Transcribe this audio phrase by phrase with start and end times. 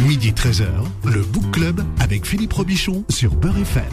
[0.00, 0.66] Midi 13h,
[1.04, 3.84] le Book Club avec Philippe Robichon sur Beurre FM.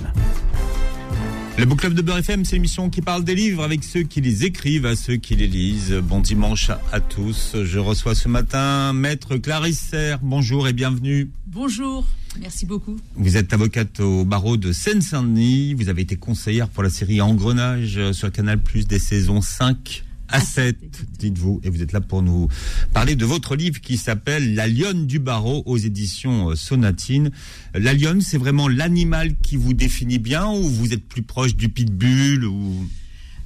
[1.59, 4.19] Le Book Club de Beurre FM, c'est l'émission qui parle des livres avec ceux qui
[4.19, 5.93] les écrivent, à ceux qui les lisent.
[5.93, 7.56] Bon dimanche à tous.
[7.64, 10.18] Je reçois ce matin Maître Clarisse Serre.
[10.23, 11.30] Bonjour et bienvenue.
[11.46, 12.08] Bonjour,
[12.40, 12.98] merci beaucoup.
[13.16, 15.76] Vous êtes avocate au barreau de Seine-Saint-Denis.
[15.76, 20.41] Vous avez été conseillère pour la série Engrenage sur Canal Plus des saisons 5 à
[20.41, 20.77] 7,
[21.20, 21.61] dites-vous.
[21.63, 22.48] Et vous êtes là pour nous
[22.93, 27.31] parler de votre livre qui s'appelle La lionne du barreau aux éditions euh, Sonatine.
[27.73, 31.70] La lionne, c'est vraiment l'animal qui vous définit bien ou vous êtes plus proche du
[31.70, 32.88] pitbull ou...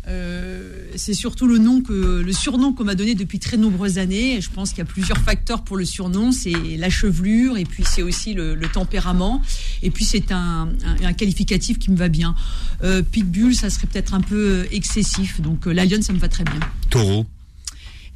[0.08, 4.40] Euh, c'est surtout le nom que le surnom qu'on m'a donné depuis très nombreuses années.
[4.42, 6.32] Je pense qu'il y a plusieurs facteurs pour le surnom.
[6.32, 9.42] C'est la chevelure et puis c'est aussi le, tempérament.
[9.82, 10.70] Et puis c'est un,
[11.18, 12.36] qualificatif qui me va bien.
[12.84, 15.42] Euh, pitbull, ça serait peut-être un peu excessif.
[15.42, 16.60] Donc euh, la lionne, ça me va très bien.
[16.90, 17.26] Taureau.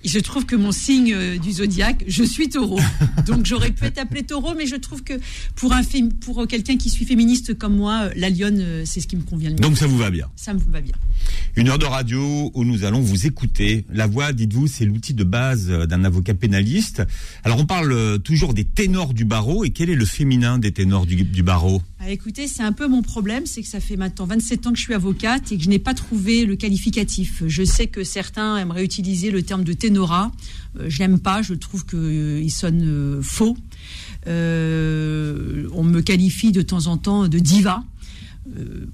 [0.04, 2.80] Je trouve que mon signe euh, du zodiaque, je suis taureau.
[3.28, 5.14] Donc j'aurais pu être appelé taureau, mais je trouve que
[5.56, 5.82] pour, un
[6.22, 9.24] pour quelqu'un qui suis féministe comme moi, euh, la lionne, euh, c'est ce qui me
[9.24, 9.62] convient le mieux.
[9.62, 10.96] Donc ça vous va bien Ça me va bien.
[11.56, 13.86] Une heure de radio où nous allons vous écouter.
[13.92, 17.04] La voix, dites-vous, c'est l'outil de base d'un avocat pénaliste.
[17.44, 19.64] Alors on parle toujours des ténors du barreau.
[19.64, 21.82] Et quel est le féminin des ténors du, barreau?
[22.00, 24.78] Ah, Écoutez, c'est un peu mon problème, c'est que ça fait maintenant 27 ans que
[24.78, 27.44] je suis avocate et que je n'ai pas trouvé le qualificatif.
[27.48, 30.32] Je sais que certains aimeraient utiliser le terme de ténora.
[30.80, 33.58] Euh, je n'aime pas, je trouve qu'il euh, sonne euh, faux.
[34.26, 37.84] on me qualifie de temps en temps de diva.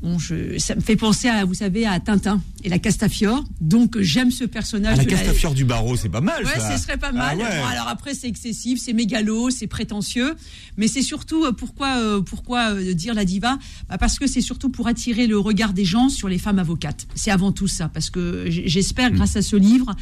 [0.02, 3.44] Bon, je, ça me fait penser à, vous savez, à Tintin et la Castafiore.
[3.61, 4.97] Donc j'aime ce personnage.
[4.99, 6.44] Ah, la Castafiore du barreau, c'est pas mal.
[6.44, 7.38] Ouais, ce serait pas mal.
[7.41, 10.35] Ah alors après, c'est excessif, c'est mégalo, c'est prétentieux,
[10.75, 13.57] mais c'est surtout pourquoi, pourquoi dire la diva?
[13.88, 17.07] Bah, Parce que c'est surtout pour attirer le regard des gens sur les femmes avocates.
[17.13, 19.16] C'est avant tout ça, parce que j'espère, hmm.
[19.16, 19.95] grâce à ce livre,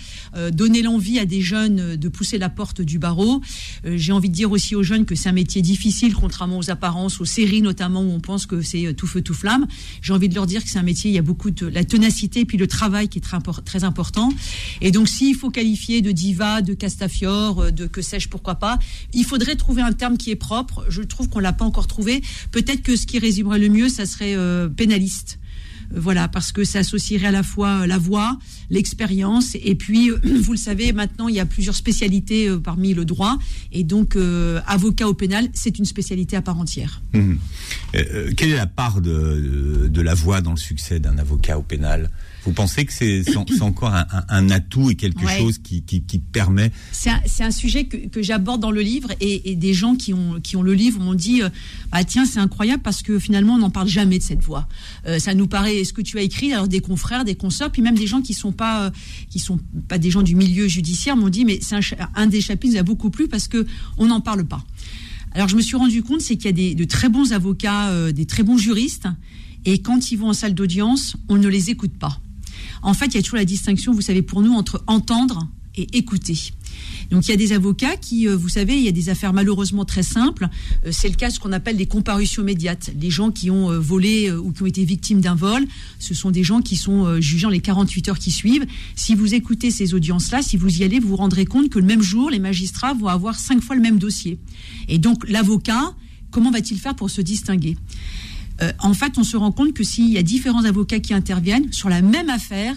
[0.53, 3.41] donner l'envie à des jeunes de pousser la porte du barreau.
[3.83, 7.19] J'ai envie de dire aussi aux jeunes que c'est un métier difficile, contrairement aux apparences,
[7.19, 9.67] aux séries notamment où on pense que c'est tout feu tout flamme.
[10.01, 11.83] J'ai envie de leur dire que c'est un métier, il y a beaucoup de la
[11.83, 14.29] ténacité et le travail qui est très, important.
[14.81, 18.79] Et donc, s'il faut qualifier de diva, de castafiore, de que sais-je, pourquoi pas,
[19.13, 20.85] il faudrait trouver un terme qui est propre.
[20.89, 22.21] Je trouve qu'on l'a pas encore trouvé.
[22.51, 25.39] Peut-être que ce qui résumerait le mieux, ça serait euh, pénaliste
[25.95, 28.37] voilà, parce que ça associerait à la fois la voix,
[28.69, 33.05] l'expérience, et puis, vous le savez, maintenant, il y a plusieurs spécialités euh, parmi le
[33.05, 33.37] droit,
[33.71, 37.01] et donc, euh, avocat au pénal, c'est une spécialité à part entière.
[37.15, 42.09] Euh, quelle est la part de la voix dans le succès d'un avocat au pénal?
[42.45, 43.93] Vous pensez que c'est encore
[44.29, 45.81] un, atout et quelque chose qui,
[46.31, 50.55] permet C'est un, sujet que, j'aborde dans le livre et, des gens qui ont, qui
[50.55, 51.41] ont le livre m'ont dit
[51.91, 54.67] ah tiens c'est incroyable parce que finalement on n'en parle jamais de cette voix.
[55.05, 57.81] Euh, ça nous paraît ce que tu as écrit alors des confrères, des consoeurs, puis
[57.81, 58.89] même des gens qui sont pas euh,
[59.29, 61.75] qui sont pas des gens du milieu judiciaire m'ont dit mais c'est
[62.15, 63.65] un, des chapitres qui nous a beaucoup plu parce que
[63.97, 64.63] on n'en parle pas.
[65.33, 68.11] Alors je me suis rendu compte c'est qu'il y a des, de très bons avocats,
[68.11, 69.07] des très bons juristes
[69.65, 72.19] et quand ils vont en salle d'audience on ne les écoute pas.
[72.83, 75.97] En fait, il y a toujours la distinction, vous savez, pour nous, entre entendre et
[75.97, 76.37] écouter.
[77.11, 79.33] Donc il y a des avocats qui, euh, vous savez, il y a des affaires
[79.33, 80.47] malheureusement très simples.
[80.85, 82.91] Euh, c'est le cas de ce qu'on appelle les comparutions immédiates.
[82.99, 85.65] Les gens qui ont euh, volé ou qui ont été victimes d'un vol,
[85.99, 88.65] ce sont des gens qui sont jugeant les 48 heures qui suivent.
[88.95, 91.85] Si vous écoutez ces audiences-là, si vous y allez, vous vous rendrez compte que le
[91.85, 94.37] même jour, les magistrats vont avoir cinq fois le même dossier.
[94.87, 95.93] Et donc l'avocat,
[96.31, 97.77] comment va-t-il faire pour se distinguer?
[98.61, 101.71] Euh, en fait, on se rend compte que s'il y a différents avocats qui interviennent
[101.71, 102.75] sur la même affaire,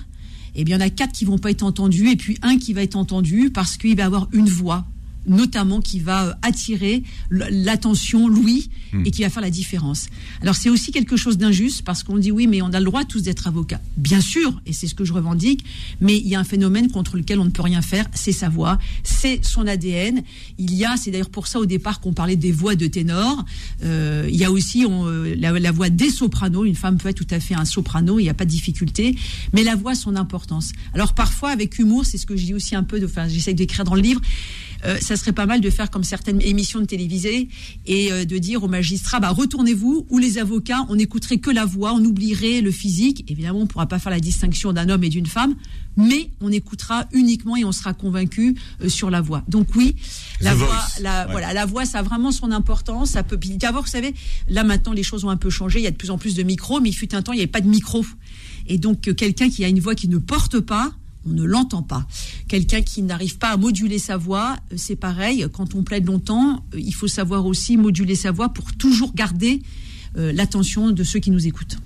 [0.55, 2.57] eh bien, il y en a quatre qui vont pas être entendus et puis un
[2.57, 4.87] qui va être entendu parce qu'il va avoir une voix
[5.27, 9.05] notamment qui va euh, attirer l'attention, Louis, hmm.
[9.05, 10.07] et qui va faire la différence.
[10.43, 13.05] Alors c'est aussi quelque chose d'injuste parce qu'on dit oui, mais on a le droit
[13.05, 13.81] tous d'être avocats.
[13.97, 15.65] Bien sûr, et c'est ce que je revendique,
[16.01, 18.49] mais il y a un phénomène contre lequel on ne peut rien faire, c'est sa
[18.49, 20.23] voix, c'est son ADN.
[20.59, 23.45] Il y a, c'est d'ailleurs pour ça au départ qu'on parlait des voix de ténor,
[23.83, 27.27] euh, il y a aussi euh, la, voix des sopranos, une femme peut être tout
[27.31, 29.17] à fait un soprano, il n'y a pas de difficulté,
[29.53, 30.73] mais la voix a son importance.
[30.95, 33.85] Alors parfois avec humour, c'est ce que je dis aussi un peu, enfin j'essaye d'écrire
[33.85, 34.21] dans le livre,
[34.85, 37.49] euh, ça serait pas mal de faire comme certaines émissions de télévisée
[37.87, 41.65] et euh, de dire aux magistrats, bah, retournez-vous, ou les avocats, on n'écouterait que la
[41.65, 43.25] voix, on oublierait le physique.
[43.29, 45.55] Évidemment, on ne pourra pas faire la distinction d'un homme et d'une femme,
[45.97, 49.43] mais on écoutera uniquement et on sera convaincu euh, sur la voix.
[49.49, 49.97] Donc oui,
[50.41, 53.11] la voix, la, voilà, la voix, ça a vraiment son importance.
[53.11, 53.39] Ça peut.
[53.57, 54.15] D'abord, vous savez,
[54.49, 55.81] là maintenant, les choses ont un peu changé.
[55.81, 57.37] Il y a de plus en plus de micros, mais il fut un temps, il
[57.37, 58.05] n'y avait pas de micro.
[58.67, 60.93] Et donc, quelqu'un qui a une voix qui ne porte pas,
[61.27, 62.07] on ne l'entend pas.
[62.49, 65.47] Quelqu'un qui n'arrive pas à moduler sa voix, euh, c'est pareil.
[65.53, 69.63] Quand on plaide longtemps, euh, il faut savoir aussi moduler sa voix pour toujours garder
[70.17, 71.79] euh, l'attention de ceux qui nous écoutent.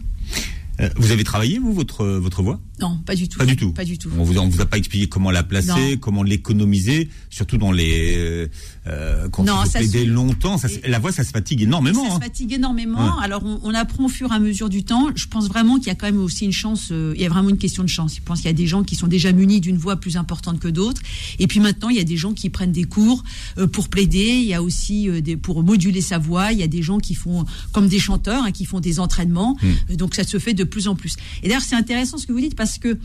[0.96, 2.58] Vous avez travaillé, vous, votre, votre voix?
[2.81, 3.38] Non, pas du tout.
[3.38, 3.73] Pas du tout.
[3.73, 4.09] Pas du tout.
[4.19, 5.97] On vous, on vous a pas expliqué comment la placer, Non.
[5.99, 8.49] comment l'économiser, surtout dans les euh,
[8.87, 10.59] euh, quand Non, il faut ça plaider se- longtemps.
[10.59, 12.05] Ça, la voix, ça se fatigue énormément.
[12.09, 12.19] Ça hein.
[12.19, 12.99] se fatigue énormément.
[13.05, 13.23] Ouais.
[13.23, 15.09] Alors, on, on apprend au fur et à mesure du temps.
[15.15, 16.88] Je pense vraiment qu'il y a quand même aussi une chance.
[16.91, 18.17] euh, il y a vraiment une question de chance.
[18.17, 20.59] Je pense qu'il y a des gens qui sont déjà munis d'une voix plus importante
[20.61, 21.03] que d'autres.
[21.38, 23.23] Et puis maintenant, il y a des gens qui prennent des cours
[23.59, 24.27] euh, pour plaider.
[24.43, 26.53] Il y a aussi des, pour moduler sa voix.
[26.53, 29.56] Il y a des gens qui font, comme des chanteurs, hein, qui font des entraînements.
[29.62, 29.94] Hmm.
[29.97, 31.17] Donc, ça se fait de plus en plus.
[31.43, 32.99] Et d'ailleurs, c'est intéressant ce que vous dites parce que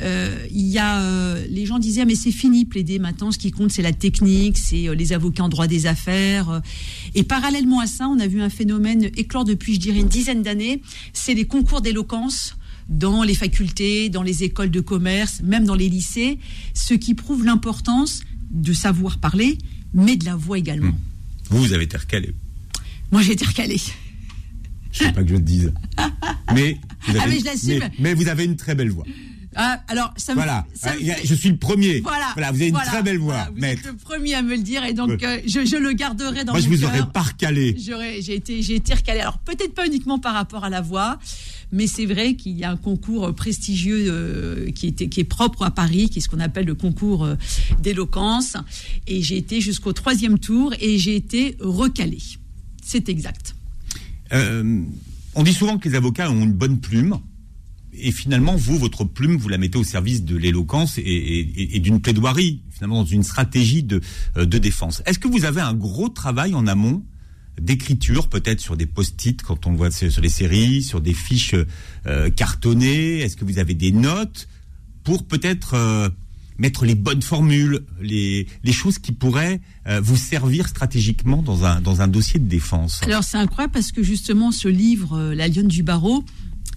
[0.00, 3.30] euh, il y a euh, les gens disaient Ah, mais c'est fini plaider maintenant.
[3.30, 6.62] Ce qui compte, c'est la technique, c'est euh, les avocats en droit des affaires.
[7.14, 10.42] Et parallèlement à ça, on a vu un phénomène éclore depuis, je dirais, une dizaine
[10.42, 10.82] d'années.
[11.12, 12.56] C'est les concours d'éloquence
[12.88, 16.38] dans les facultés, dans les écoles de commerce, même dans les lycées,
[16.74, 19.58] ce qui prouve l'importance de savoir parler,
[19.94, 20.92] mais de la voix également.
[21.48, 22.34] Vous, vous avez été recalé.
[23.10, 23.80] Moi, j'ai été recalée.
[24.92, 25.72] Je sais pas que je te dise.
[26.54, 27.78] Mais vous avez, Ah, mais je l'assume.
[27.78, 29.04] mais- mais vous avez une très belle voix.
[29.54, 30.66] Ah, alors, ça me, Voilà.
[30.72, 32.00] ça me Ah, fait- Je suis le premier.
[32.00, 33.80] Voilà, vous avez une voilà, très belle voix, vous maître.
[33.80, 36.52] êtes le premier à me le dire et donc euh, je, je le garderai dans
[36.52, 37.12] Moi, je mon vous aurais cœur.
[37.12, 37.76] pas recalé.
[37.78, 39.20] J'ai été, j'ai été recalée.
[39.20, 41.18] Alors peut-être pas uniquement par rapport à la voix,
[41.70, 45.64] mais c'est vrai qu'il y a un concours prestigieux euh, qui, était, qui est propre
[45.64, 47.34] à Paris, qui est ce qu'on appelle le concours euh,
[47.82, 48.56] d'éloquence.
[49.06, 52.22] Et j'ai été jusqu'au troisième tour et j'ai été recalée.
[52.82, 53.54] C'est exact.
[54.32, 54.80] Euh,
[55.34, 57.18] on dit souvent que les avocats ont une bonne plume.
[57.94, 62.62] Et finalement, vous, votre plume, vous la mettez au service de l'éloquence et, d'une plaidoirie,
[62.70, 64.00] finalement, dans une stratégie de,
[64.38, 65.02] euh, de défense.
[65.04, 67.02] Est-ce que vous avez un gros travail en amont
[67.60, 71.54] d'écriture, peut-être sur des post-it quand on voit sur sur les séries, sur des fiches
[72.06, 73.20] euh, cartonnées?
[73.20, 74.48] Est-ce que vous avez des notes
[75.04, 76.08] pour peut-être euh,
[76.62, 82.38] mettre les bonnes formules, les, choses qui pourraient euh, vous servir stratégiquement dans un, dossier
[82.38, 86.24] de défense Alors c'est incroyable parce que justement ce livre, euh, La Lionne du Barreau,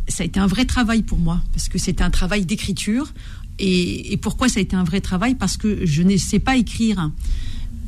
[0.07, 3.13] ça a été un vrai travail pour moi parce que c'était un travail d'écriture.
[3.59, 5.35] Et, et pourquoi ça a été un vrai travail?
[5.35, 7.11] Parce que je ne sais pas écrire.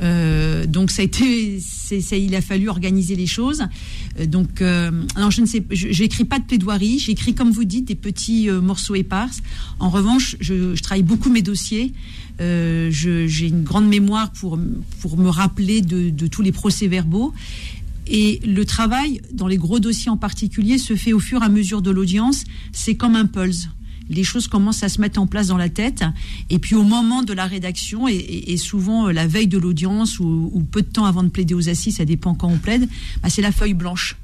[0.02, 3.64] Euh, donc ça a été, c'est, il a fallu organiser les choses.
[4.20, 7.86] Euh, donc, euh, alors je ne sais, j'écris pas de plaidoirie, j'écris comme vous dites
[7.86, 9.30] des petits euh, morceaux épars.
[9.80, 11.94] En revanche, je, travaille beaucoup mes dossiers.
[12.40, 14.60] J'ai une grande mémoire pour
[15.02, 17.34] pour me rappeler de tous les procès-verbaux.
[18.10, 21.50] Et le travail, dans les gros dossiers en particulier, se fait au fur et à
[21.50, 22.44] mesure de l'audience.
[22.72, 23.68] C'est comme un pulse.
[24.10, 26.04] Les choses commencent à se mettre en place dans la tête.
[26.50, 29.58] Et puis au moment de la rédaction, et, et- et souvent euh, la veille de
[29.58, 32.58] l'audience, ou, ou peu de temps avant de plaider aux assises, ça dépend quand on
[32.58, 32.88] plaide,
[33.22, 34.16] bah, c'est la feuille blanche.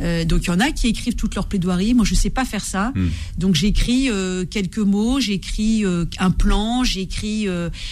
[0.00, 1.92] Euh, donc il y en a qui écrivent toute leur plaidoirie.
[1.94, 2.92] Moi, je sais pas faire ça.
[2.94, 3.08] Hmm.
[3.38, 7.46] Donc j'écris euh, quelques mots, j'écris euh, un plan, j'écris,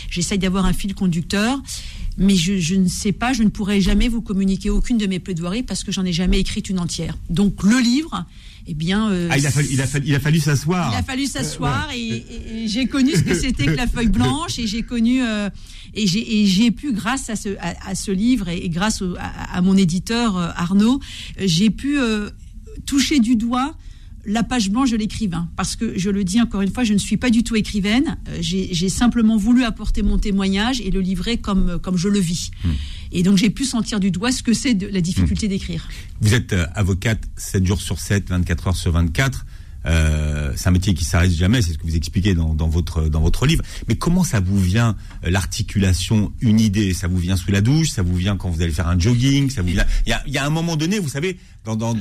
[0.09, 1.61] j'essaye d'avoir un fil conducteur.
[2.21, 5.21] Mais je, je ne sais pas, je ne pourrai jamais vous communiquer aucune de mes
[5.21, 7.17] plaidoiries parce que j'en ai jamais écrite une entière.
[7.31, 8.25] Donc le livre,
[8.71, 10.93] eh bien, euh, Ah, il a fallu, il a fallu, il a fallu s'asseoir.
[10.93, 11.99] il a fallu s'asseoir ouais.
[11.99, 15.23] et, et- et j'ai connu ce que c'était que la feuille blanche et j'ai connu
[15.23, 15.49] euh,
[15.95, 19.57] et j'ai pu grâce à ce à, à ce livre et, et grâce au- à,
[19.57, 21.01] à mon éditeur euh, Arnaud,
[21.39, 21.97] j'ai pu
[22.87, 23.75] toucher du doigt
[24.25, 25.49] la page blanche de l'écrivain.
[25.57, 28.19] Parce que, je le dis encore une fois, je ne suis pas du tout écrivaine.
[28.29, 32.51] Euh, J'ai simplement voulu apporter mon témoignage et le livrer comme, comme je le vis.
[33.13, 35.89] Et donc, j'ai pu sentir du doigt ce que c'est de la difficulté d'écrire.
[36.21, 39.47] Vous êtes euh, avocate 7 jours sur 7, 24 heures sur 24.
[39.89, 43.09] Euh, c'est un métier qui s'arrête jamais, c'est ce que vous expliquez dans, dans votre
[43.09, 43.63] dans votre livre.
[43.89, 46.93] Mais comment ça vous vient euh, l'articulation, une idée?
[46.93, 47.91] Ça vous vient sous la douche?
[47.91, 49.51] Ça vous vient quand vous allez faire un jogging?
[49.51, 49.87] Ça vous vient?
[50.07, 51.95] Il y a, il y a un moment donné, vous savez, dans, dans,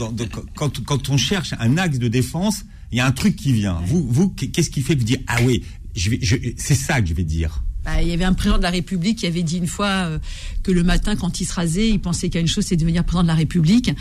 [0.55, 3.79] quand quand on cherche un axe de défense, il y a un truc qui vient.
[3.85, 5.63] Vous vous qu'est-ce qui fait que vous dites ah oui,
[5.95, 7.63] je je, c'est ça que je vais dire.
[7.87, 10.19] Bah, il y avait un président de la République qui avait dit une fois euh,
[10.61, 12.75] que le matin, quand il se rasait, il pensait qu'il y a une chose, c'est
[12.75, 13.91] de devenir président de la République.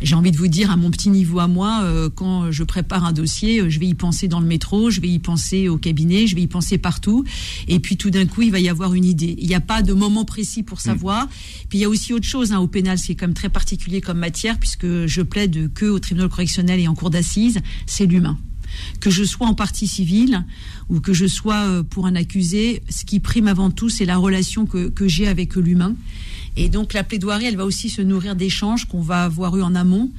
[0.00, 3.04] J'ai envie de vous dire, à mon petit niveau à moi, euh, quand je prépare
[3.04, 5.76] un dossier, euh, je vais y penser dans le métro, je vais y penser au
[5.76, 7.24] cabinet, je vais y penser partout.
[7.68, 9.36] Et puis tout d'un coup, il va y avoir une idée.
[9.38, 11.28] Il n'y a pas de moment précis pour savoir.
[11.68, 13.34] Puis il y a aussi autre chose hein, au pénal, ce qui est quand même
[13.34, 17.60] très particulier comme matière, puisque je plaide que au tribunal correctionnel et en cour d'assises,
[17.84, 18.38] c'est l'humain
[19.00, 20.44] que je sois en partie civile
[20.88, 24.16] ou que je sois euh, pour un accusé, ce qui prime avant tout, c'est la
[24.16, 25.94] relation que, que j'ai avec l'humain.
[26.56, 29.74] Et donc la plaidoirie, elle va aussi se nourrir d'échanges qu'on va avoir eu en
[29.74, 30.10] amont.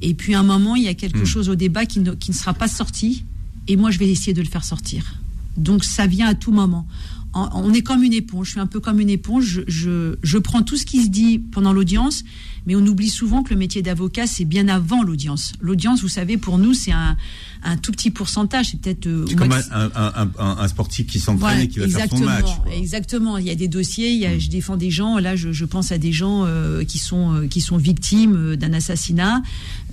[0.00, 2.30] Et puis à un moment, il y a quelque chose au débat qui ne, qui
[2.30, 3.24] ne sera pas sorti.
[3.68, 5.20] Et moi, je vais essayer de le faire sortir.
[5.56, 6.86] Donc ça vient à tout moment.
[7.34, 8.46] En- on est comme une éponge.
[8.46, 9.44] Je suis un peu comme une éponge.
[9.46, 12.24] Je, je, je prends tout ce qui se dit pendant l'audience,
[12.66, 15.52] mais on oublie souvent que le métier d'avocat, c'est bien avant l'audience.
[15.60, 17.16] L'audience, vous savez, pour nous, c'est un,
[17.64, 18.70] un tout petit pourcentage.
[18.70, 19.06] C'est peut-être.
[19.06, 22.18] euh, C'est comme un, un- un- un sportif qui s'entraîne et qui va faire son
[22.24, 22.56] match.
[22.64, 22.74] quoi.
[22.74, 23.38] exactement.
[23.38, 24.10] Il y a des dossiers.
[24.12, 25.18] Il y a, Je défends des gens.
[25.18, 28.72] Là, je, je pense à des gens euh, qui sont euh, qui sont victimes d'un
[28.72, 29.42] assassinat.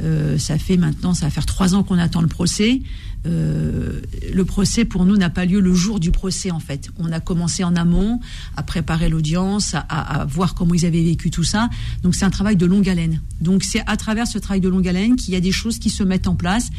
[0.01, 2.81] Euh, ça fait maintenant, ça va faire trois ans qu'on attend le procès.
[3.25, 3.99] Euh,
[4.33, 6.89] le procès pour nous n'a pas lieu le jour du procès en fait.
[6.97, 8.19] On a commencé en amont
[8.55, 11.69] à préparer l'audience, à, à- à voir comment ils avaient vécu tout ça.
[12.01, 13.21] Donc c'est un travail de longue haleine.
[13.41, 15.89] Donc c'est à travers ce travail de longue haleine qu'il y a des choses qui
[15.89, 16.69] se mettent en place.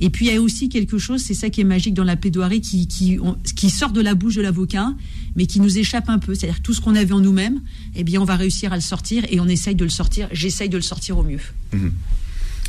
[0.00, 2.86] Et puis a aussi quelque chose, c'est ça qui est magique dans la plaidoirie, qui,
[2.86, 4.94] qui, on- qui sort de la bouche de l'avocat,
[5.36, 6.34] mais qui nous échappe un peu.
[6.34, 7.60] C'est-à-dire tout ce qu'on avait en nous-mêmes,
[7.94, 10.28] eh bien on va réussir à le sortir et on essaye de le sortir.
[10.32, 11.40] J'essaye de le sortir au mieux.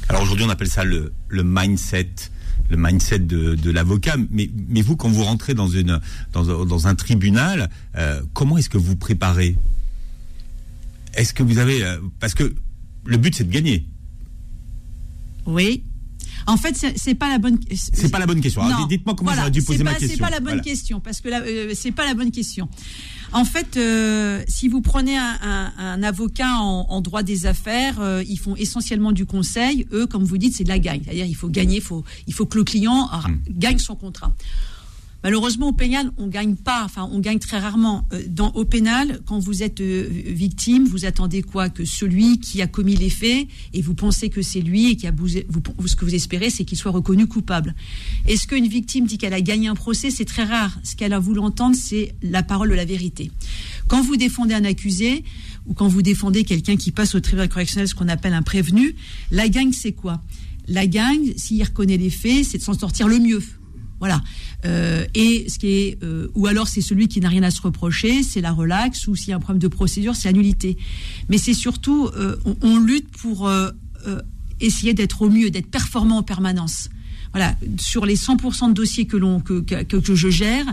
[0.10, 2.10] Alors aujourd'hui, on appelle ça le, le mindset,
[2.70, 4.16] le mindset de, de l'avocat.
[4.32, 6.00] Mais, mais vous, quand vous rentrez dans, une,
[6.34, 9.56] dans, un- dans un tribunal, euh, comment est-ce que vous préparez?
[11.14, 11.84] Est-ce que vous avez...
[11.84, 12.54] euh, parce que
[13.06, 13.86] le but, c'est de gagner.
[15.46, 15.84] Oui.
[16.48, 17.60] En fait, c'est- pas la bonne.
[17.74, 18.62] C'est pas la bonne question.
[18.88, 20.16] Dites-moi comment Voilà, j'aurais dû poser ma pas- question.
[20.18, 20.62] C'est pas la bonne Voilà.
[20.64, 22.70] question parce que euh, c'est pas la bonne question.
[23.34, 28.00] En fait, euh, si vous prenez un, un- un avocat en, en droit des affaires,
[28.00, 29.86] euh, ils font essentiellement du conseil.
[29.92, 31.02] Eux, comme vous dites, c'est de la gagne.
[31.04, 33.40] C'est-à-dire, il faut gagner, il faut, il faut que le client ah, Hmm.
[33.50, 34.34] gagne son contrat.
[35.24, 36.84] Malheureusement, au pénal, on gagne pas.
[36.86, 38.08] Enfin, on gagne très rarement.
[38.14, 42.62] Euh, Dans, au pénal, quand vous êtes euh, victime, vous attendez quoi Que celui qui
[42.62, 45.48] a commis les faits, et vous pensez que c'est lui, et qui a bousé,
[45.86, 47.76] ce que vous espérez, c'est qu'il soit reconnu coupable.
[48.28, 50.12] Est-ce qu'une victime dit qu'elle a gagné un procès?
[50.12, 50.80] C'est très rare.
[50.84, 53.32] Ce qu'elle a voulu entendre, c'est la parole de la vérité.
[53.88, 55.24] Quand vous défendez un accusé,
[55.66, 58.96] ou quand vous défendez quelqu'un qui passe au tribunal correctionnel, ce qu'on appelle un prévenu,
[59.32, 60.22] la gagne, c'est quoi?
[60.68, 63.42] La gagne, s'il reconnaît les faits, c'est de s'en sortir le mieux.
[64.00, 64.22] Voilà.
[64.66, 67.62] Euh, et ce qui est, euh, ou alors c'est celui qui n'a rien à se
[67.62, 70.78] reprocher, c'est la relaxe, ou s'il y a un problème de procédure, c'est l'annulité.
[71.30, 73.50] Mais c'est surtout, euh, on, lutte pour
[74.60, 76.90] essayer d'être au mieux, d'être performant en permanence.
[77.38, 80.66] Voilà, sur les 100% de dossiers que, l'on, que, que, que je gère,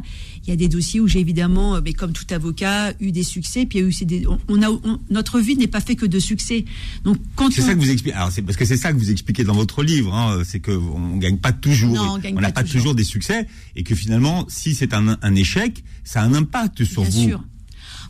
[0.47, 3.23] il y a des dossiers où j'ai évidemment, euh, mais comme tout avocat, eu des
[3.23, 3.67] succès.
[3.67, 6.07] Puis il y a eu des, on, a, on- notre vie n'est pas fait que
[6.07, 6.65] de succès.
[7.05, 8.17] Donc quand C'est on, ça que vous expliquez.
[8.17, 10.15] Alors c'est parce que c'est ça que vous expliquez dans votre livre.
[10.15, 11.95] Hein, c'est que on gagne pas toujours.
[11.97, 12.81] Non, on n'a pas pas toujours.
[12.81, 12.95] toujours.
[12.95, 17.03] des succès et que finalement, si c'est un, un échec, ça a un impact sur
[17.03, 17.29] Bien vous.
[17.29, 17.45] sûr.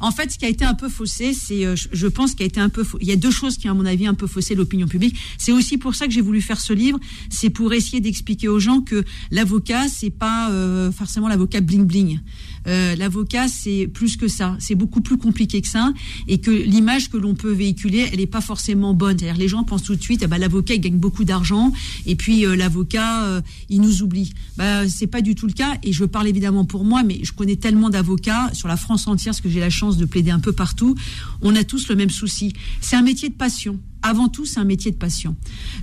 [0.00, 2.46] En fait, ce qui a été un peu faussé, c'est, euh, je- pense, qu'il a
[2.46, 4.54] été un peu, il y a deux choses qui, à mon avis, un peu faussé
[4.54, 5.16] l'opinion publique.
[5.38, 6.98] C'est aussi pour ça que j'ai voulu faire ce livre.
[7.30, 12.20] C'est pour essayer d'expliquer aux gens que l'avocat, c'est pas euh, forcément l'avocat bling bling.
[12.66, 14.56] Euh, l'avocat, c'est plus que ça.
[14.58, 15.92] C'est beaucoup plus compliqué que ça,
[16.28, 19.18] et que l'image que l'on peut véhiculer, elle n'est pas forcément bonne.
[19.18, 21.72] C'est-à-dire, les gens pensent tout de suite, ah bah, l'avocat, il gagne beaucoup d'argent,
[22.06, 24.32] et puis euh, l'avocat, euh, il nous oublie.
[24.56, 25.76] Bah, c'est pas du tout le cas.
[25.82, 29.32] Et je parle évidemment pour moi, mais je connais tellement d'avocats sur la France entière,
[29.32, 30.94] parce que j'ai la chance de plaider un peu partout.
[31.42, 32.52] On a tous le même souci.
[32.80, 33.78] C'est un métier de passion.
[34.06, 35.34] Avant tout, c'est un métier de passion.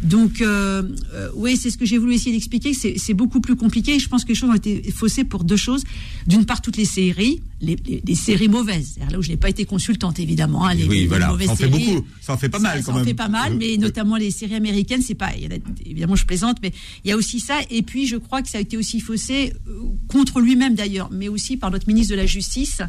[0.04, 2.72] Donc, euh, euh, oui, c'est ce que j'ai voulu essayer d'expliquer.
[2.74, 3.98] C'est beaucoup plus compliqué.
[3.98, 5.84] Je pense que les choses ont été faussées pour deux choses.
[6.28, 8.98] D'une part, toutes les séries, les, les- les séries mauvaises.
[9.10, 10.66] Là où je n'ai pas été consultante, évidemment.
[10.68, 11.30] hein, les, oui, voilà.
[11.30, 11.94] mauvaises Ça en fait séries.
[11.96, 12.08] beaucoup.
[12.22, 13.06] Ça en fait pas mal Ça quand en même.
[13.06, 15.32] fait pas mal, mais Euh, notamment les séries américaines, c'est pas.
[15.36, 16.72] il y en a- évidemment, je plaisante, mais
[17.04, 17.58] il y a aussi ça.
[17.72, 19.72] Et puis, je crois que ça a été aussi faussé euh,
[20.10, 22.82] contre lui-même d'ailleurs, mais aussi par notre ministre de la Justice,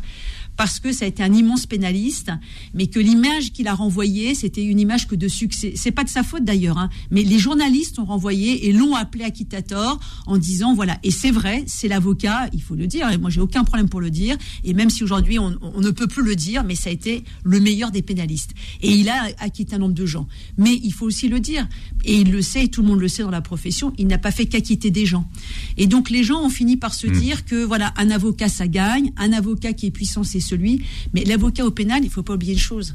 [0.57, 2.31] parce que ça a été un immense pénaliste,
[2.75, 5.73] mais que l'image qu'il a renvoyée, c'était une image que de succès.
[5.77, 9.25] C'est pas de sa faute d'ailleurs, hein, mais les journalistes ont renvoyé et l'ont appelé
[9.25, 10.99] acquittator en disant voilà.
[11.03, 13.11] Et c'est vrai, c'est l'avocat, il faut le dire.
[13.11, 14.37] Et moi, j'ai aucun problème pour le dire.
[14.65, 17.25] Et même si aujourd'hui on, on ne peut plus le dire, mais ça a été
[17.45, 18.51] le meilleur des pénalistes.
[18.83, 20.29] Et il a acquitté un nombre de gens.
[20.59, 21.69] Mais il faut aussi le dire,
[22.05, 24.19] et il le sait, et tout le monde le sait dans la profession, il n'a
[24.19, 25.29] pas fait qu'acquitter des gens.
[25.77, 29.13] Et donc les gens ont fini par se dire que voilà, un avocat ça gagne,
[29.17, 30.83] un avocat qui est puissant c'est celui,
[31.15, 32.95] mais l'avocat au pénal, il faut pas oublier une chose.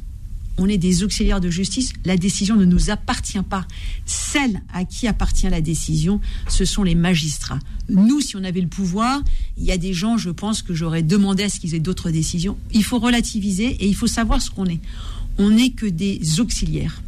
[0.59, 3.67] On est des auxiliaires de justice, la décision ne nous appartient pas.
[4.07, 7.59] Celle à qui appartient la décision, ce sont les magistrats.
[7.89, 9.21] Nous, si on avait le pouvoir,
[9.57, 12.09] il y a des gens, je pense, que j'aurais demandé à ce qu'ils aient d'autres
[12.09, 12.57] décisions.
[12.73, 14.79] Il faut relativiser et il faut savoir ce qu'on est.
[15.37, 17.03] On n'est que des auxiliaires.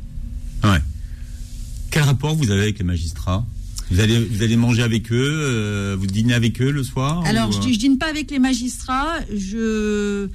[1.89, 3.43] Quel rapport vous avez avec les magistrats?
[3.91, 7.49] Vous allez, vous allez manger avec eux, euh, vous dînez avec eux le soir Alors,
[7.49, 9.15] ou, je, euh, dis- je dîne pas avec les magistrats.
[9.35, 10.27] Je,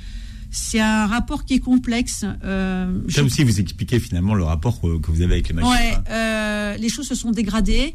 [0.50, 2.25] c'est un rapport qui est complexe.
[2.44, 5.54] Euh, je- Ça aussi, vous expliquez finalement le rapport que, que vous avez avec les
[5.54, 5.78] magistrats.
[5.80, 7.94] Ouais, euh, les choses se sont dégradées.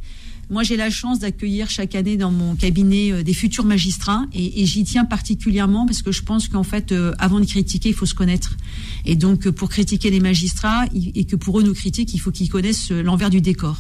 [0.52, 4.66] Moi, j'ai la chance d'accueillir chaque année dans mon cabinet euh, des futurs magistrats et,
[4.66, 8.08] j'y tiens particulièrement parce que je pense qu'en fait, euh, avant de critiquer, il faut
[8.08, 8.58] se connaître.
[9.06, 12.32] Et donc, euh, pour critiquer les magistrats et que pour eux nous critiquent, il faut
[12.32, 13.78] qu'ils connaissent l'envers du décor.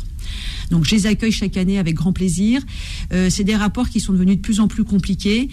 [0.69, 2.61] Donc je les accueille chaque année avec grand plaisir.
[3.29, 5.49] C'est des rapports qui sont devenus de plus en plus compliqués.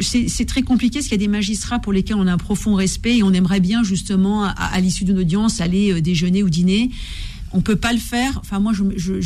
[0.00, 2.74] C'est très compliqué parce qu'il y a des magistrats pour lesquels on a un profond
[2.74, 6.90] respect et on aimerait bien justement à, l'issue d'une audience aller déjeuner ou dîner
[7.52, 8.38] on peut pas le faire.
[8.40, 8.82] Enfin, moi, je,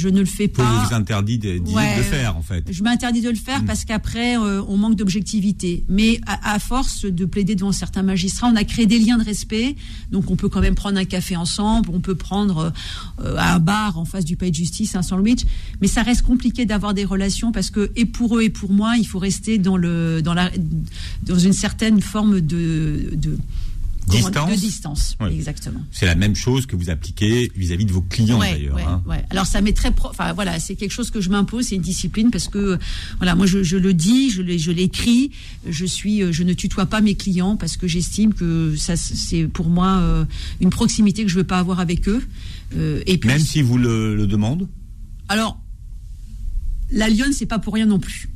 [0.08, 0.62] ne le fais pas.
[0.62, 2.64] Vous vous interdit de, de, faire, en fait.
[2.70, 3.66] Je m'interdis de le faire mm.
[3.66, 5.84] parce qu'après, euh, on manque d'objectivité.
[5.88, 9.76] Mais à, force de plaider devant certains magistrats, on a créé des liens de respect.
[10.10, 11.90] Donc, on peut quand même prendre un café ensemble.
[11.92, 12.72] On peut prendre
[13.24, 15.40] euh, un bar en face du palais de justice, un sandwich.
[15.80, 18.96] Mais ça reste compliqué d'avoir des relations parce que, et pour eux et pour moi,
[18.96, 20.50] il faut rester dans le, dans la,
[21.22, 23.38] dans une certaine forme de, de
[24.06, 24.50] Distance.
[24.50, 25.80] De distance, exactement.
[25.92, 28.78] C'est la même chose que vous appliquez vis-à-vis de vos clients d'ailleurs.
[28.78, 29.02] Hein.
[29.30, 32.30] Alors ça m'est très, enfin voilà, c'est quelque chose que je m'impose, c'est une discipline
[32.30, 32.78] parce que
[33.18, 35.30] voilà, moi je, le dis, je l'écris,
[35.68, 39.68] je suis, je ne tutoie pas mes clients parce que j'estime que ça c'est pour
[39.68, 40.24] moi euh,
[40.60, 42.22] une proximité que je veux pas avoir avec eux.
[42.76, 44.68] Euh, et même si vous le, le demandent.
[45.28, 45.60] Alors
[46.92, 48.28] la lionne, c'est pas pour rien non plus.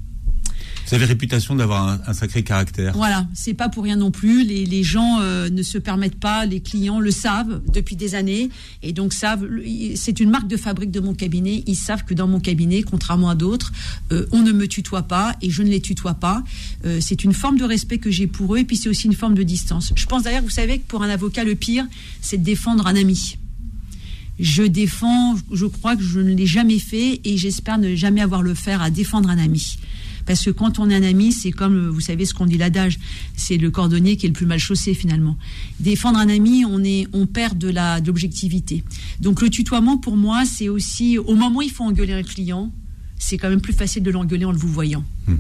[0.86, 2.92] Vous avez réputation d'avoir un, sacré caractère.
[2.94, 4.44] Voilà, c'est pas pour rien non plus.
[4.44, 8.50] Les, gens euh, ne se permettent pas, les clients le savent depuis des années,
[8.82, 9.48] et donc savent.
[9.96, 11.64] C'est une marque de fabrique de mon cabinet.
[11.66, 13.72] Ils savent que dans mon cabinet, contrairement à d'autres,
[14.12, 16.42] euh, on ne me tutoie pas et je ne les tutoie pas.
[16.84, 19.14] Euh, c'est une forme de respect que j'ai pour eux, et puis c'est aussi une
[19.14, 19.92] forme de distance.
[19.96, 21.86] Je pense d'ailleurs, vous savez que pour un avocat, le pire,
[22.20, 23.38] c'est de défendre un ami
[24.38, 28.42] je défends, je crois que je ne l'ai jamais fait et j'espère ne jamais avoir
[28.42, 29.78] le faire à défendre un ami.
[30.26, 32.98] Parce que quand on est un ami, c'est comme, vous savez ce qu'on dit l'adage,
[33.36, 35.36] c'est le cordonnier qui est le plus mal chaussé finalement.
[35.80, 38.84] Défendre un ami, on, est, on perd de la d'objectivité.
[39.20, 42.72] Donc le tutoiement, pour moi, c'est aussi, au moment où il faut engueuler un client,
[43.24, 45.02] c'est quand même plus facile de l'engueuler en le vous voyant.
[45.26, 45.36] Hmm.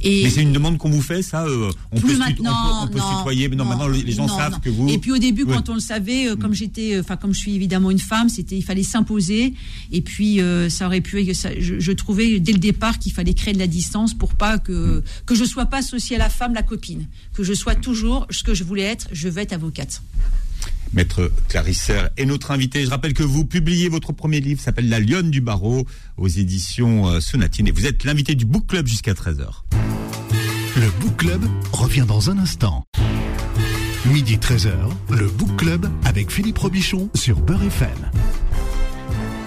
[0.00, 3.00] Et mais c'est une demande qu'on vous fait, ça euh, on, peut maintenant, on, peut,
[3.02, 4.88] on tutoyer, mais non, maintenant les gens savent que vous.
[4.88, 6.54] Et puis au début, quand on le savait, euh, comme hmm.
[6.54, 9.54] j'étais, euh, enfin comme je suis évidemment une femme, c'était, il fallait s'imposer.
[9.90, 13.66] Et puis ça aurait pu, je, trouvais dès le départ qu'il fallait créer de la
[13.66, 15.02] distance pour pas que hmm.
[15.26, 18.44] que je sois pas associée à la femme, la copine, que je sois toujours ce
[18.44, 19.08] que je voulais être.
[19.10, 20.00] Je veux être avocate.
[20.92, 22.84] Maître Clarisse est notre invité.
[22.84, 27.08] Je rappelle que vous publiez votre premier livre, s'appelle La Lionne du Barreau, aux éditions
[27.08, 27.68] euh, Sonatine.
[27.68, 29.46] Et vous êtes l'invité du Book Club jusqu'à 13h.
[30.76, 32.84] Le Book Club revient dans un instant.
[34.06, 34.72] Midi 13h,
[35.10, 38.10] le Book Club avec Philippe Robichon sur Beurre FM.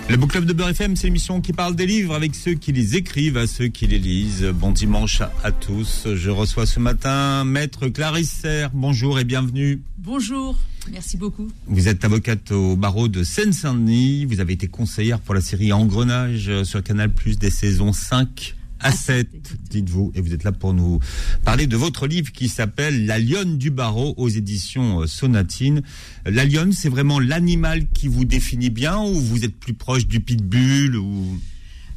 [0.10, 2.72] Le Book Club de Beurre FM, c'est l'émission qui parle des livres avec ceux qui
[2.72, 4.44] les écrivent, à ceux qui les lisent.
[4.44, 6.08] Bon dimanche à tous.
[6.16, 8.72] Je reçois ce matin Maître Clarisse Serre.
[8.74, 9.84] Bonjour et bienvenue.
[10.00, 10.58] Bonjour.
[10.92, 11.48] Merci beaucoup.
[11.68, 14.26] Vous êtes avocate au barreau de Seine-Saint-Denis.
[14.26, 18.92] Vous avez été conseillère pour la série Engrenage sur Canal Plus des saisons 5 à
[18.92, 19.28] 7,
[19.70, 20.12] dites-vous.
[20.16, 21.00] Et vous êtes là pour nous
[21.44, 25.82] parler de votre livre qui s'appelle La lionne du barreau aux éditions euh, Sonatine.
[26.26, 30.20] La lionne, c'est vraiment l'animal qui vous définit bien ou vous êtes plus proche du
[30.20, 31.40] pitbull ou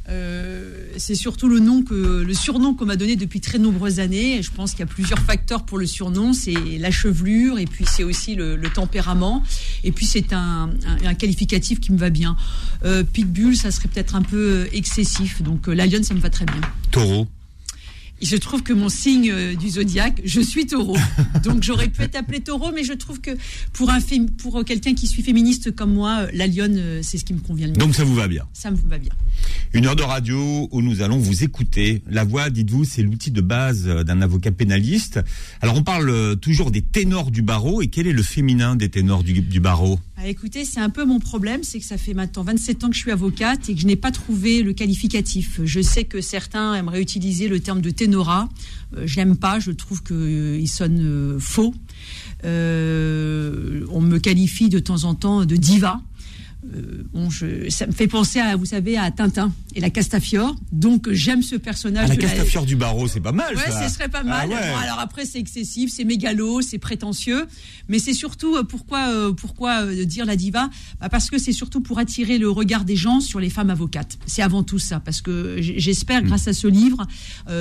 [0.09, 4.41] euh, c'est surtout le nom que le surnom qu'on m'a donné depuis très nombreuses années.
[4.41, 6.33] Je pense qu'il y a plusieurs facteurs pour le surnom.
[6.33, 9.43] C'est la chevelure et puis c'est aussi le, tempérament.
[9.83, 10.69] Et puis c'est un,
[11.17, 12.35] qualificatif qui me va bien.
[12.83, 15.41] Euh, pitbull, ça serait peut-être un peu excessif.
[15.41, 16.61] Donc euh, lionne, ça me va très bien.
[16.91, 17.27] Taureau.
[18.21, 20.95] Il se trouve que mon signe euh, du zodiaque, je suis taureau.
[21.43, 23.31] Donc j'aurais pu être appelé taureau, mais je trouve que
[23.73, 23.99] pour, un
[24.37, 27.39] pour quelqu'un qui suis féministe comme moi, euh, la lionne, euh, c'est ce qui me
[27.39, 27.79] convient le mieux.
[27.79, 28.47] Donc ça vous va bien?
[28.53, 29.11] Ça me va bien.
[29.73, 32.01] Une heure de radio où nous allons vous écouter.
[32.09, 35.19] La voix, dites-vous, c'est l'outil de base d'un avocat pénaliste.
[35.61, 37.81] Alors on parle toujours des ténors du barreau.
[37.81, 39.99] Et quel est le féminin des ténors du, du barreau?
[40.15, 42.95] Ah, écoutez, c'est un peu mon problème, c'est que ça fait maintenant 27 ans que
[42.95, 45.59] je suis avocate et que je n'ai pas trouvé le qualificatif.
[45.65, 48.49] Je sais que certains aimeraient utiliser le terme de ténora.
[48.97, 51.73] Euh, je n'aime pas, je trouve qu'il euh, sonne euh, faux.
[52.43, 56.01] on me qualifie de temps en temps de diva.
[57.13, 60.55] Bon, je, ça me fait penser à, vous savez, à Tintin et la Castafiore.
[60.71, 62.05] Donc j'aime ce personnage.
[62.05, 63.55] Ah, la Castafiore du barreau, c'est pas mal.
[63.55, 64.53] Ouais, ce serait pas ah mal.
[64.53, 67.45] alors après, c'est excessif, c'est mégalo, c'est prétentieux,
[67.89, 70.69] mais c'est surtout euh, pourquoi euh, pourquoi euh, dire la diva?
[70.99, 74.17] Bah, Parce que c'est surtout pour attirer le regard des gens sur les femmes avocates.
[74.25, 76.27] C'est avant tout ça, parce que j'espère, mm.
[76.27, 77.05] grâce à ce livre,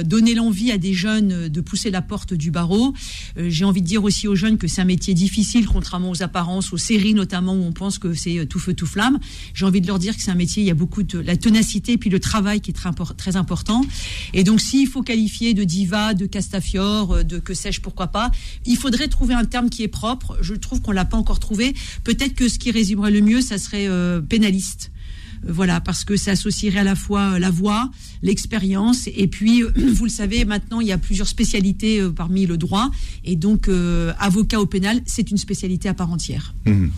[0.04, 2.94] donner l'envie à des jeunes de pousser la porte du barreau.
[3.36, 6.72] J'ai envie de dire aussi aux jeunes que c'est un métier difficile, contrairement aux apparences,
[6.72, 9.18] aux séries notamment où on pense que c'est tout feu tout flamme.
[9.55, 11.37] J'ai envie de leur dire que c'est un métier, il y a beaucoup de la
[11.37, 13.85] ténacité puis le travail qui est très, très important.
[14.33, 18.31] Et donc, s'il faut qualifier de diva, de castafiore, euh, de que sais-je, pourquoi pas,
[18.66, 20.37] il faudrait trouver un terme qui est propre.
[20.40, 21.74] Je trouve qu'on l'a pas encore trouvé.
[22.05, 24.90] Peut-être que ce qui résumerait le mieux, ça serait euh, pénaliste.
[25.46, 27.90] Voilà, parce que ça associerait à la fois la voix,
[28.22, 29.62] l'expérience, et puis,
[29.94, 32.90] vous le savez, maintenant, il y a plusieurs spécialités parmi le droit,
[33.24, 33.68] et donc,
[34.18, 36.55] avocat au pénal, c'est une spécialité à part entière.
[36.66, 36.88] Mmh.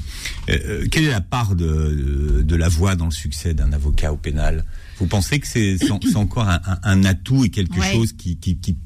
[0.91, 4.65] quelle est la part de, de la voix dans le succès d'un avocat au pénal?
[4.99, 5.79] Vous pensez que c'est
[6.17, 6.49] encore
[6.83, 8.37] un, atout et quelque chose qui,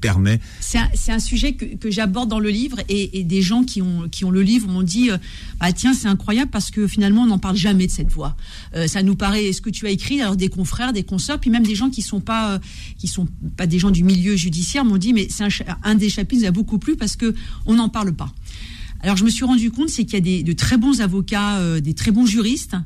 [0.01, 4.25] permet C'est un, sujet que, j'aborde dans le livre et, des gens qui ont, qui
[4.25, 5.11] ont le livre m'ont dit
[5.61, 8.37] ah, tiens c'est incroyable parce que finalement on n'en parle jamais de cette voix.
[8.75, 10.21] Euh, ça nous paraît ce que tu as écrit?
[10.21, 12.59] Alors des confrères, des consoeurs, puis même des gens qui sont pas euh,
[12.99, 15.45] qui sont pas des gens du milieu judiciaire m'ont dit mais c'est
[15.83, 17.35] un, des chapitres qui a beaucoup plu parce que
[17.67, 18.33] on n'en parle pas.
[19.01, 21.81] Alors je me suis rendu compte c'est qu'il y a des, de très bons avocats,
[21.81, 22.77] des très bons juristes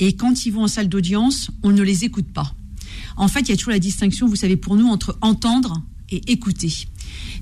[0.00, 2.54] et quand ils vont en salle d'audience on ne les écoute pas.
[3.16, 6.20] En fait, il y a toujours la distinction, vous savez, pour nous, entre entendre et
[6.30, 6.86] écouter.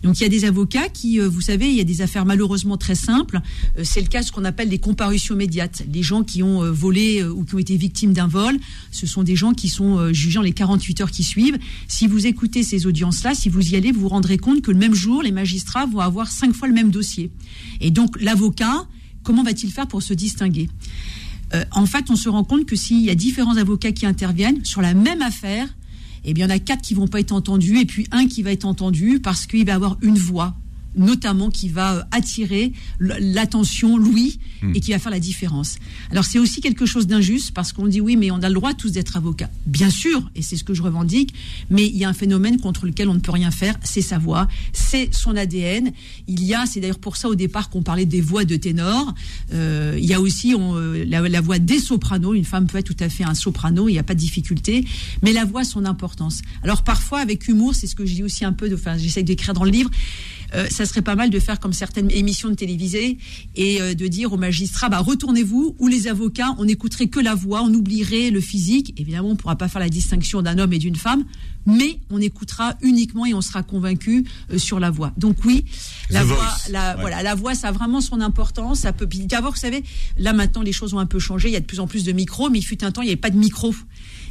[0.03, 2.25] Donc il y a des avocats qui, euh, vous savez, il y a des affaires
[2.25, 3.41] malheureusement très simples.
[3.79, 5.85] Euh, c'est le cas de ce qu'on appelle les comparutions médiates.
[5.93, 8.59] Les gens qui ont euh, volé ou qui ont été victimes d'un vol,
[8.91, 11.59] ce sont des gens qui sont jugés en les 48 heures qui suivent.
[11.89, 14.79] Si vous écoutez ces audiences-là, si vous y allez, vous vous rendrez compte que le
[14.79, 17.31] même jour, les magistrats vont avoir cinq fois le même dossier.
[17.81, 18.87] Et donc l'avocat,
[19.23, 20.69] comment va-t-il faire pour se distinguer?
[21.55, 24.65] Euh, en fait, on se rend compte que s'il y a différents avocats qui interviennent
[24.65, 25.69] sur la même affaire,
[26.25, 28.27] eh bien, il y en a quatre qui vont pas être entendus et puis un
[28.27, 30.55] qui va être entendu parce qu'il va avoir une voix
[30.95, 34.73] notamment qui va euh, attirer l'attention, Louis, hmm.
[34.75, 35.77] et qui va faire la différence.
[36.11, 38.75] Alors c'est aussi quelque chose d'injuste parce qu'on dit oui, mais on a le droit
[38.75, 39.51] tous d'être avocats.
[39.67, 41.35] Bien sûr, et c'est ce que je revendique,
[41.71, 44.19] mais il y a un phénomène contre lequel on ne peut rien faire, c'est sa
[44.19, 45.93] voix, c'est son ADN.
[46.29, 49.15] Il y a, c'est d'ailleurs pour ça au départ qu'on parlait des voix de ténor.
[49.53, 52.35] Euh, il y a aussi euh, la, voix des sopranos.
[52.35, 54.85] Une femme peut être tout à fait un soprano, il n'y a pas de difficulté,
[55.23, 56.43] mais la voix a son importance.
[56.63, 59.55] Alors parfois avec humour, c'est ce que je dis aussi un peu, enfin j'essaie d'écrire
[59.55, 59.91] dans le livre.
[60.55, 63.19] Euh, ça serait pas mal de faire comme certaines émissions de télévisée
[63.57, 67.35] et euh, de dire aux magistrats, bah, retournez-vous, ou les avocats, on n'écouterait que la
[67.35, 68.95] voix, on oublierait le physique.
[68.99, 71.25] Évidemment, on ne pourra pas faire la distinction d'un homme et d'une femme,
[71.67, 75.13] mais on écoutera uniquement et on sera convaincu euh, sur la voix.
[75.17, 75.65] Donc oui,
[76.11, 78.81] la voix, la, voilà, la voix, ça a vraiment son importance.
[78.81, 79.07] Ça peut.
[79.07, 79.83] D'abord, vous savez,
[80.19, 81.49] là maintenant, les choses ont un peu changé.
[81.49, 83.07] Il y a de plus en plus de micros, mais il fut un temps, il
[83.07, 83.75] n'y avait pas de micro.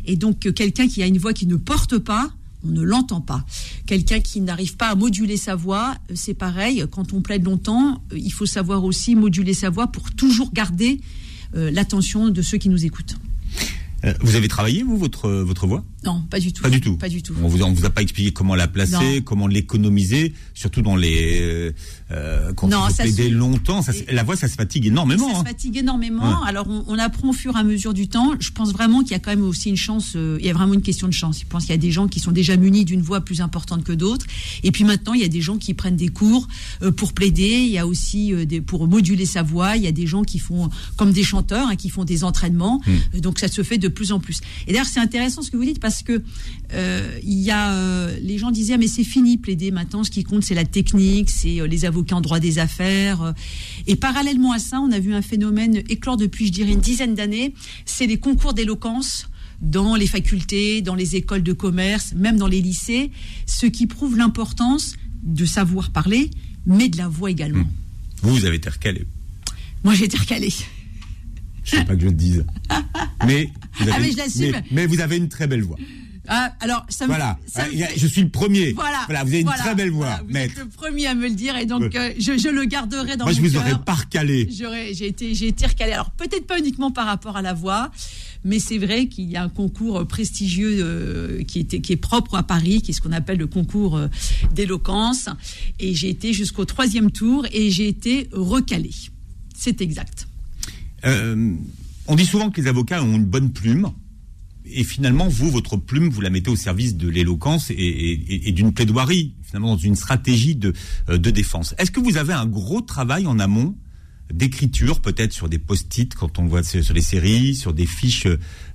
[0.05, 2.31] Et donc, quelqu'un qui a une voix qui ne porte pas,
[2.63, 3.45] on ne l'entend pas.
[3.85, 6.85] Quelqu'un qui n'arrive pas à moduler sa voix, euh, c'est pareil.
[6.91, 11.01] Quand on plaide longtemps, euh, il faut savoir aussi moduler sa voix pour toujours garder
[11.55, 13.15] euh, l'attention de ceux qui nous écoutent.
[14.21, 15.83] Vous avez travaillé, vous, votre, votre voix?
[16.03, 16.63] Non, pas du tout.
[16.63, 16.97] Pas du tout.
[16.97, 17.35] Pas du tout.
[17.43, 21.73] On vous, vous a pas expliqué comment la placer, comment l'économiser, surtout dans les
[22.11, 23.29] euh, quand non, ça se...
[23.29, 25.27] longtemps, ça, la voix, ça se fatigue énormément.
[25.27, 25.43] Ça se hein.
[25.45, 26.43] fatigue énormément.
[26.43, 28.33] Alors, on, apprend au fur et à mesure du temps.
[28.39, 30.13] Je pense vraiment qu'il y a quand même aussi une chance.
[30.15, 31.39] Euh, il y a vraiment une question de chance.
[31.39, 33.83] Je pense qu'il y a des gens qui sont déjà munis d'une voix plus importante
[33.83, 34.25] que d'autres.
[34.63, 36.47] Et puis maintenant, il y a des gens qui prennent des cours
[36.81, 37.63] euh, pour plaider.
[37.65, 39.77] Il y a aussi des, pour moduler sa voix.
[39.77, 42.81] Il y a des gens qui font comme des chanteurs, hein, qui font des entraînements.
[42.85, 43.19] Hmm.
[43.19, 44.39] donc, ça se fait de plus en plus.
[44.67, 46.21] Et d'ailleurs, c'est intéressant ce que vous dites parce que
[47.23, 50.03] il y a les gens disaient ah, mais c'est fini plaider maintenant.
[50.03, 53.33] Ce qui compte, c'est la technique, c'est les avocats en droit des affaires.
[53.87, 57.15] Et parallèlement à ça, on a vu un phénomène éclore depuis, je dirais, une dizaine
[57.15, 57.53] d'années.
[57.85, 59.27] C'est les concours d'éloquence
[59.61, 63.11] dans les facultés, dans les écoles de commerce, même dans les lycées,
[63.45, 66.31] ce qui prouve l'importance de savoir parler,
[66.65, 67.63] mais de la voix également.
[67.63, 67.69] Hmm.
[68.23, 69.05] Vous, vous avez été recalé.
[69.83, 70.49] Moi, j'ai été recalé.
[71.63, 72.45] Je sais pas que je le dise.
[73.27, 73.51] mais,
[73.91, 75.77] ah, mais, je mais vous avez une très belle voix.
[76.27, 77.37] Ah, alors, ça voilà.
[77.55, 77.63] Ah,
[77.95, 78.73] je suis le premier.
[78.73, 79.01] Voilà.
[79.07, 80.21] Voilà, vous avez une très belle voix.
[80.27, 83.17] vous êtes le premier à me le dire et donc euh, je, je, le garderai
[83.17, 84.47] dans Moi, je vous aurais pas recalé.
[84.49, 85.93] J'ai été, j'ai été recalé.
[85.93, 87.91] Alors peut-être pas uniquement par rapport à la voix,
[88.45, 92.35] mais c'est vrai qu'il y a un concours prestigieux euh, qui, était, qui est propre
[92.35, 94.07] à Paris, qui est ce qu'on appelle le concours euh,
[94.53, 95.27] d'éloquence.
[95.79, 98.91] Et j'ai été jusqu'au troisième tour et j'ai été recalé.
[99.57, 100.27] C'est exact.
[102.07, 103.91] On dit souvent que les avocats ont une bonne plume
[104.65, 109.35] et finalement, vous, votre plume, vous la mettez au service de l'éloquence et, d'une plaidoirie,
[109.43, 110.73] finalement, dans une stratégie de,
[111.09, 111.75] euh, de défense.
[111.77, 113.75] Est-ce que vous avez un gros travail en amont
[114.31, 118.27] d'écriture, peut-être sur des post-it quand on voit sur les séries, sur des fiches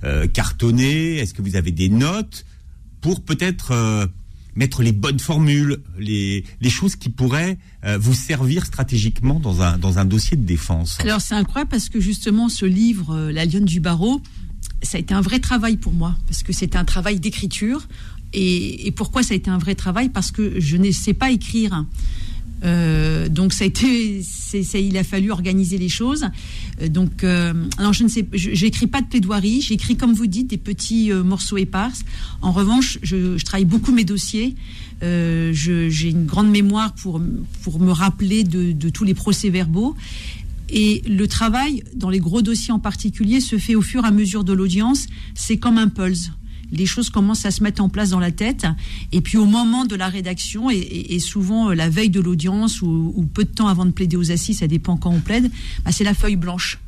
[0.04, 1.16] euh, cartonnées?
[1.16, 2.44] Est-ce que vous avez des notes
[3.00, 4.06] pour peut-être euh,
[4.56, 7.58] mettre les bonnes formules, les, choses qui pourraient
[7.98, 12.66] vous servir stratégiquement dans un, dossier de défense Alors c'est incroyable parce que justement ce
[12.66, 14.20] livre, La Lionne du Barreau,
[14.82, 17.86] ça a été un vrai travail pour moi, parce que c'était un travail d'écriture.
[18.32, 20.08] Et, pourquoi ça a été un vrai travail?
[20.08, 21.84] Parce que je ne sais pas écrire.
[22.64, 24.22] Euh, donc ça a été,
[24.74, 26.26] il a fallu organiser les choses.
[26.80, 30.48] Euh, donc, euh, alors je ne sais, j'écris pas de plaidoirie, j'écris comme vous dites
[30.48, 31.92] des petits morceaux épars.
[32.42, 34.54] En revanche, je, travaille beaucoup mes dossiers.
[35.02, 37.20] j'ai une grande mémoire pour
[37.62, 39.94] pour me rappeler de tous les procès-verbaux
[40.68, 44.10] Et le travail, dans les gros dossiers en particulier, se fait au fur et à
[44.10, 45.06] mesure de l'audience.
[45.34, 46.30] C'est comme un pulse
[46.70, 48.66] les choses commencent à se mettre en place dans la tête.
[49.12, 53.44] Et puis au moment de la rédaction, et, souvent la veille de l'audience ou, peu
[53.44, 55.50] de temps avant de plaider aux assises, ça dépend quand on plaide,
[55.84, 56.78] bah, c'est la feuille blanche.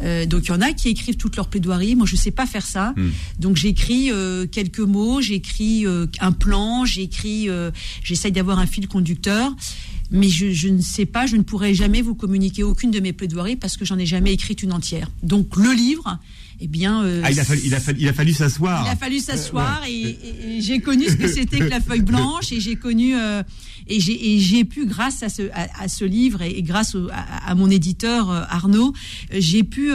[0.00, 1.96] Euh, donc il y en a qui écrivent toutes leurs plaidoiries.
[1.96, 2.94] Moi, je sais pas faire ça.
[2.96, 3.10] Hmm.
[3.38, 7.48] Donc j'écris euh, quelques mots, j'écris euh, un plan, j'écris,
[8.02, 9.54] j'essaye d'avoir un fil conducteur.
[10.10, 13.12] Mais je, je, ne sais pas, je ne pourrai jamais vous communiquer aucune de mes
[13.12, 15.10] plaidoiries parce que j'en ai jamais écrite une entière.
[15.22, 16.18] Donc le livre,
[16.60, 18.84] eh bien, euh, ah, il a fallu, il a fallu, il a fallu s'asseoir.
[18.84, 22.60] Il a fallu s'asseoir et, j'ai connu ce que c'était que la feuille blanche et
[22.60, 23.42] j'ai connu euh,
[23.86, 28.42] et j'ai pu grâce à ce, à, ce livre et, grâce à, mon éditeur euh,
[28.48, 28.92] Arnaud,
[29.32, 29.90] j'ai pu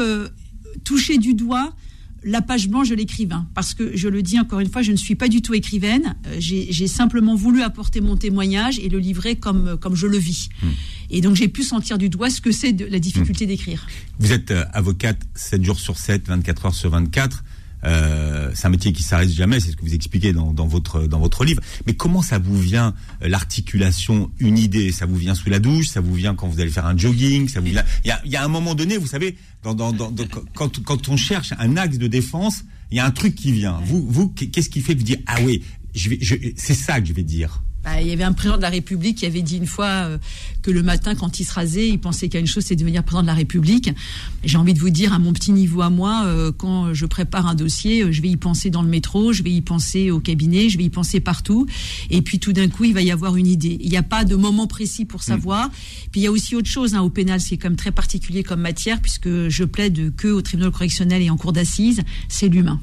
[0.83, 1.75] toucher du doigt
[2.23, 3.47] la page blanche de l'écrivain.
[3.53, 6.15] Parce que, je le dis encore une fois, je ne suis pas du tout écrivaine.
[6.27, 10.49] Euh, j'ai simplement voulu apporter mon témoignage et le livrer comme, comme je le vis.
[10.61, 10.67] Hmm.
[11.09, 13.49] Et donc, j'ai pu sentir du doigt ce que c'est la difficulté hmm.
[13.49, 13.87] d'écrire.
[14.19, 17.43] Vous êtes euh, avocate 7 jours sur 7, 24 heures sur 24.
[17.85, 21.19] Euh, c'est un métier qui s'arrête jamais, c'est ce que vous expliquez dans, votre dans
[21.19, 21.61] votre livre.
[21.85, 24.91] Mais comment ça vous vient euh, l'articulation, une idée?
[24.91, 25.87] Ça vous vient sous la douche?
[25.87, 27.47] Ça vous vient quand vous allez faire un jogging?
[27.47, 27.81] Ça vous Il
[28.25, 29.75] y a, un moment donné, vous savez, dans,
[30.53, 33.79] quand, quand on cherche un axe de défense, il y a un truc qui vient.
[33.85, 37.07] Vous vous qu'est-ce qui fait que vous dites ah oui, je vais, c'est ça que
[37.07, 37.61] je vais dire?
[37.83, 40.17] Bah, il y avait un président de la République qui avait dit une fois euh,
[40.61, 43.23] que le matin, quand il se rasait, il pensait qu'à une chose, c'est devenir président
[43.23, 43.89] de la République.
[44.45, 47.45] J'ai envie de vous dire, à mon petit niveau à moi, euh, quand je prépare
[47.45, 50.21] un dossier, euh, je vais y penser dans le métro, je vais y penser au
[50.21, 51.67] cabinet, je vais y penser partout.
[52.09, 53.77] Et puis tout d'un coup, il va y avoir une idée.
[53.81, 55.69] Il n'y a pas de moment précis pour savoir.
[56.11, 58.61] Puis il y a aussi autre chose hein, au pénal, c'est comme très particulier comme
[58.61, 62.79] matière, puisque je plaide que au tribunal correctionnel et en cour d'assises, c'est l'humain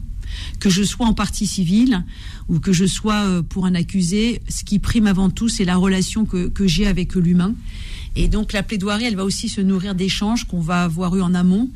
[0.58, 2.04] que je sois en partie civile
[2.48, 5.76] ou que je sois euh, pour un accusé, ce qui prime avant tout, c'est la
[5.76, 7.54] relation que, j'ai avec l'humain.
[8.16, 11.34] Et donc la plaidoirie, elle va aussi se nourrir d'échanges qu'on va avoir eu en
[11.34, 11.70] amont.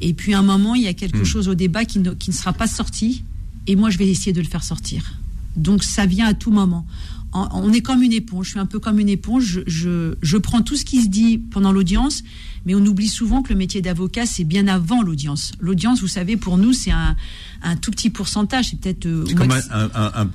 [0.00, 1.24] Et puis à un moment, il y a quelque hmm.
[1.24, 3.24] chose au débat qui ne, qui ne sera pas sorti.
[3.66, 5.14] Et moi, je vais essayer de le faire sortir.
[5.56, 6.86] Donc ça vient à tout moment
[7.32, 8.46] on est comme une éponge.
[8.46, 9.62] Je suis un peu comme une éponge.
[9.66, 12.24] Je, prends tout ce qui se dit pendant l'audience,
[12.68, 15.52] mais on oublie souvent que le métier d'avocat, c'est bien avant l'audience.
[15.58, 17.16] L'audience, vous savez, pour nous, c'est un,
[17.80, 18.68] tout petit pourcentage.
[18.68, 19.06] C'est peut-être.
[19.06, 19.50] Euh, comme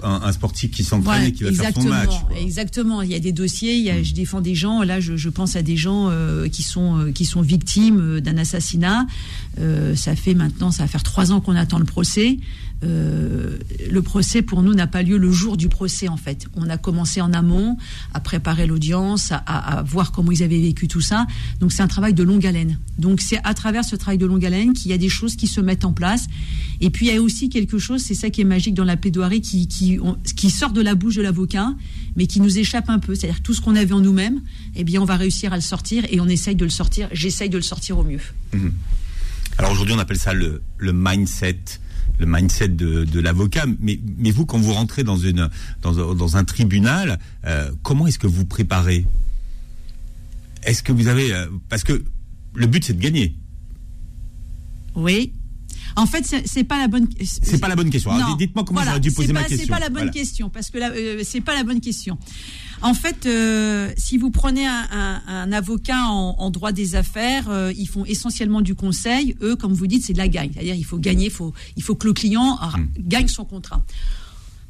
[0.03, 2.15] un, sportif qui s'entraîne et qui va faire son match.
[2.35, 3.03] Exactement.
[3.03, 3.75] Il y a des dossiers.
[3.75, 4.03] Il y a, hmm.
[4.03, 4.81] Je défends des gens.
[4.81, 9.05] Là, je, pense à des gens euh, qui sont euh, qui sont victimes d'un assassinat.
[9.95, 12.39] ça fait maintenant, ça va faire trois ans qu'on attend le procès.
[12.83, 13.57] Euh,
[13.89, 16.47] le procès pour nous n'a pas lieu le jour du procès en fait.
[16.55, 17.77] On a commencé en amont
[18.13, 21.27] à préparer l'audience, à, voir comment ils avaient vécu tout ça.
[21.59, 22.79] Donc c'est un travail de longue haleine.
[22.97, 25.47] Donc c'est à travers ce travail de longue haleine qu'il y a des choses qui
[25.47, 26.27] se mettent en place.
[26.81, 28.97] Et puis il y a aussi quelque chose, c'est ça qui est magique dans la
[28.97, 31.73] plaidoirie, qui, sort de la bouche de l'avocat,
[32.15, 33.15] mais qui nous échappe un peu.
[33.15, 34.41] C'est-à-dire tout ce qu'on avait en nous-mêmes,
[34.75, 37.07] eh bien on va réussir à le sortir et on essaye de le sortir.
[37.11, 38.21] J'essaye de le sortir au mieux.
[38.53, 38.69] Mmh.
[39.57, 41.59] Alors aujourd'hui on appelle ça le mindset
[42.19, 43.65] le mindset de, l'avocat.
[43.79, 45.49] Mais, mais vous, quand vous rentrez dans, une,
[45.81, 49.05] dans, un tribunal, euh, comment est-ce que vous préparez?
[50.63, 51.33] Est-ce que vous avez...
[51.33, 52.03] Euh, parce que
[52.55, 53.35] le but, c'est de gagner.
[54.95, 55.33] Oui.
[55.95, 57.07] En fait, c'est pas la bonne.
[57.21, 58.11] C'est pas la bonne question.
[58.37, 59.65] Dites-moi comment j'aurais dû poser ma question.
[59.65, 62.17] C'est pas la bonne question parce que euh, c'est pas la bonne question.
[62.81, 68.05] En fait, euh, si vous prenez un, avocat en, droit des affaires, euh, ils font
[68.05, 69.35] essentiellement du conseil.
[69.41, 70.51] Eux, comme vous dites, c'est de la gagne.
[70.53, 72.87] C'est-à-dire, il faut gagner, il faut, il faut que le client hmm.
[72.99, 73.83] gagne son contrat.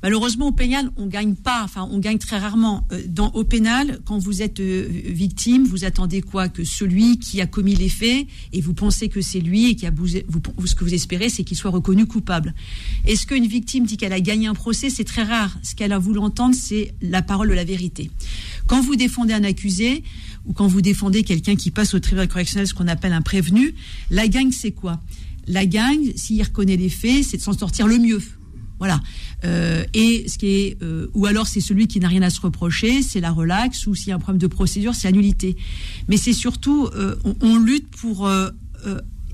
[0.03, 2.85] Malheureusement, au pénal, on gagne pas, enfin, on gagne très rarement.
[2.91, 7.47] Euh, au pénal, quand vous êtes euh, victime, vous attendez quoi Que celui qui a
[7.47, 10.83] commis les faits, et vous pensez que c'est lui, et qui a vous, ce que
[10.83, 12.53] vous espérez, c'est qu'il soit reconnu coupable.
[13.05, 14.89] Est-ce qu'une victime dit qu'elle a gagné un procès?
[14.89, 15.57] C'est très rare.
[15.63, 18.11] Ce qu'elle a voulu entendre, c'est la parole de la vérité.
[18.67, 20.03] Quand vous défendez un accusé,
[20.45, 23.73] ou quand vous défendez quelqu'un qui passe au tribunal correctionnel, ce qu'on appelle un prévenu,
[24.11, 24.99] la gagne, c'est quoi?
[25.47, 28.21] La gagne, s'il reconnaît les faits, c'est de s'en sortir le mieux.
[28.83, 28.99] Voilà.
[29.45, 32.41] Euh, et ce qui est, euh, ou alors c'est celui qui n'a rien à se
[32.41, 35.55] reprocher, c'est la relaxe, ou s'il y a un problème de procédure, c'est l'annulité.
[36.09, 38.29] Mais c'est surtout, euh, on, lutte pour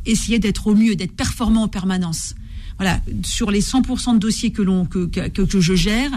[0.06, 2.36] essayer d'être au mieux, d'être performant en permanence
[2.80, 6.12] voilà, sur les 100% de dossiers que, l'on, que, que, je gère,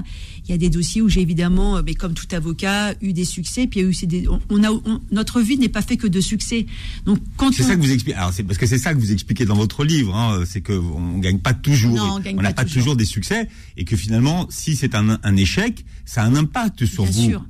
[0.44, 3.25] il y a des dossiers où j'ai évidemment, euh, mais comme tout avocat, eu des
[3.25, 3.66] succès.
[3.66, 4.68] Puis il y a eu des, on, a,
[5.11, 6.66] notre vie n'est pas fait que de succès.
[7.05, 8.16] Donc quand c'est ça que vous expliquez.
[8.16, 10.14] Alors c'est parce que c'est ça que vous expliquez dans votre livre.
[10.14, 12.20] Hein, c'est que on gagne pas toujours.
[12.25, 12.94] on n'a pas, toujours.
[12.94, 17.05] des succès et que finalement, si c'est un, un échec, ça a un impact sur
[17.05, 17.29] Bien vous.
[17.31, 17.44] Sûr.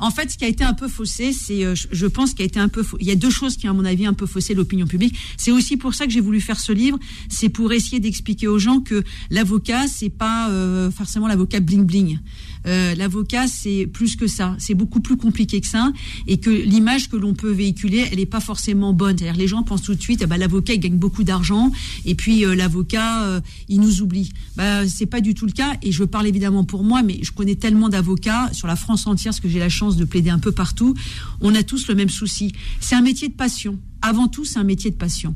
[0.00, 2.46] En fait, ce qui a été un peu faussé, c'est, euh, je- pense qu'il a
[2.46, 4.54] été un peu, il y a deux choses qui, à mon avis, un peu faussé
[4.54, 5.14] l'opinion publique.
[5.36, 6.98] C'est aussi pour ça que j'ai voulu faire ce livre.
[7.28, 12.18] C'est pour essayer d'expliquer aux gens que l'avocat, c'est pas euh, forcément l'avocat bling bling.
[12.66, 14.54] Euh, l'avocat, c'est plus que ça.
[14.58, 15.92] C'est beaucoup plus compliqué que ça,
[16.26, 19.18] et que l'image que l'on peut véhiculer, elle n'est pas forcément bonne.
[19.18, 21.70] C'est-à-dire, les gens pensent tout de suite, bah, l'avocat, il gagne beaucoup d'argent,
[22.04, 24.30] et puis euh, l'avocat, euh, il nous oublie.
[24.56, 25.76] Bah, c'est pas du tout le cas.
[25.82, 29.30] Et je parle évidemment pour moi, mais je connais tellement d'avocats sur la France entière,
[29.32, 30.94] parce que j'ai la chance de plaider un peu partout.
[31.40, 32.52] On a tous le même souci.
[32.80, 33.78] C'est un métier de passion.
[34.02, 35.34] Avant tout, c'est un métier de passion.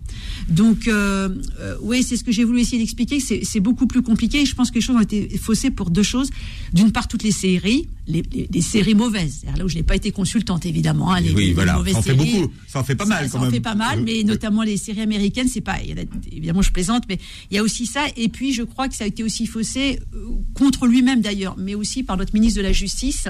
[0.49, 1.29] Donc, euh,
[1.61, 3.21] euh, oui, c'est ce que j'ai voulu essayer d'expliquer.
[3.21, 4.43] C'est beaucoup plus compliqué.
[4.43, 6.31] Et je pense que les choses ont été faussées pour deux choses.
[6.73, 9.45] D'une part, toutes les séries, les, les- les séries mauvaises.
[9.57, 11.13] Là où je n'ai pas été consultante, évidemment.
[11.13, 12.41] hein, les, oui, voilà, mauvaises ça en fait séries.
[12.41, 12.53] beaucoup.
[12.69, 15.01] Ça en fait pas mal Ça, en fait pas mal, Euh, mais notamment les séries
[15.03, 15.77] américaines, c'est pas.
[16.33, 17.19] évidemment, je plaisante, mais
[17.51, 18.05] il y a aussi ça.
[18.17, 21.75] Et puis, je crois que ça a été aussi faussé euh, contre lui-même d'ailleurs, mais
[21.75, 23.29] aussi par notre ministre de la Justice,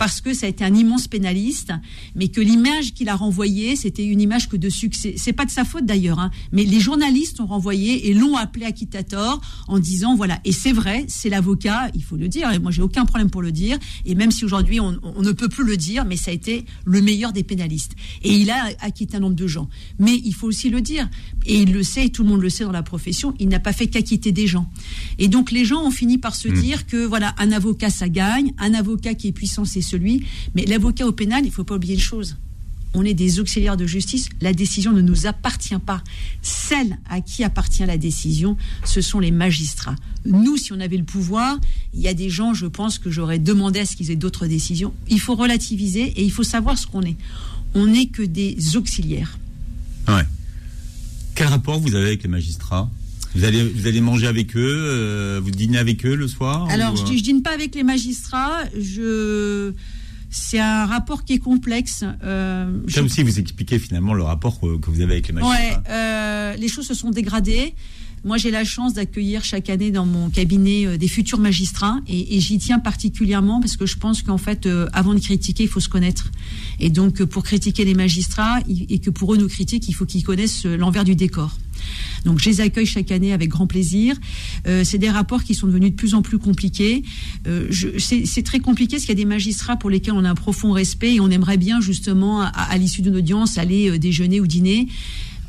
[0.00, 1.74] parce que ça a été un immense pénaliste,
[2.14, 5.12] mais que l'image qu'il a renvoyée, c'était une image que de succès.
[5.18, 8.64] C'est pas de sa faute d'ailleurs, hein, mais les journalistes ont renvoyé et l'ont appelé
[8.64, 10.40] acquittator en disant voilà.
[10.46, 12.50] Et c'est vrai, c'est l'avocat, il faut le dire.
[12.50, 13.78] Et moi, j'ai aucun problème pour le dire.
[14.06, 16.64] Et même si aujourd'hui on, on ne peut plus le dire, mais ça a été
[16.86, 17.92] le meilleur des pénalistes.
[18.22, 19.68] Et il a acquitté un nombre de gens.
[19.98, 21.10] Mais il faut aussi le dire.
[21.46, 23.34] Et il le sait, et tout le monde le sait dans la profession.
[23.38, 24.70] Il n'a pas fait qu'acquitter des gens.
[25.18, 28.52] Et donc les gens ont fini par se dire que voilà, un avocat ça gagne,
[28.58, 30.24] un avocat qui est puissant c'est celui.
[30.54, 32.36] Mais l'avocat au pénal, il faut pas oublier une chose.
[32.92, 34.28] On est des auxiliaires de justice.
[34.40, 36.02] La décision ne nous appartient pas.
[36.42, 39.94] Celle à qui appartient la décision, ce sont les magistrats.
[40.24, 41.58] Nous, si on avait le pouvoir,
[41.94, 44.48] il y a des gens, je pense, que j'aurais demandé à ce qu'ils aient d'autres
[44.48, 44.92] décisions.
[45.08, 47.16] Il faut relativiser et il faut savoir ce qu'on est.
[47.74, 49.38] On n'est que des auxiliaires.
[50.08, 50.24] Ouais.
[51.40, 52.90] Quel rapport vous avez avec les magistrats?
[53.34, 56.92] Vous allez, vous allez manger avec eux, euh, vous dînez avec eux le soir Alors,
[56.92, 58.58] ou, je, euh, je dîne pas avec les magistrats.
[58.78, 59.72] Je,
[60.28, 62.04] c'est un rapport qui est complexe.
[62.22, 65.32] Euh, je- Comme si vous expliquez finalement le rapport que, que vous avez avec les
[65.32, 65.58] magistrats.
[65.58, 67.72] Ouais, euh, les choses se sont dégradées.
[68.22, 72.38] Moi, j'ai la chance d'accueillir chaque année dans mon cabinet euh, des futurs magistrats et,
[72.38, 75.80] j'y tiens particulièrement parce que je pense qu'en fait, euh, avant de critiquer, il faut
[75.80, 76.30] se connaître.
[76.80, 80.04] Et donc, euh, pour critiquer les magistrats et que pour eux nous critiquent, il faut
[80.04, 81.56] qu'ils connaissent l'envers du décor.
[82.26, 84.14] Donc, je les accueille chaque année avec grand plaisir.
[84.66, 87.02] C'est des rapports qui sont devenus de plus en plus compliqués.
[87.98, 90.72] C'est très compliqué parce qu'il y a des magistrats pour lesquels on a un profond
[90.72, 94.88] respect et on aimerait bien justement, à, l'issue d'une audience, aller déjeuner ou dîner.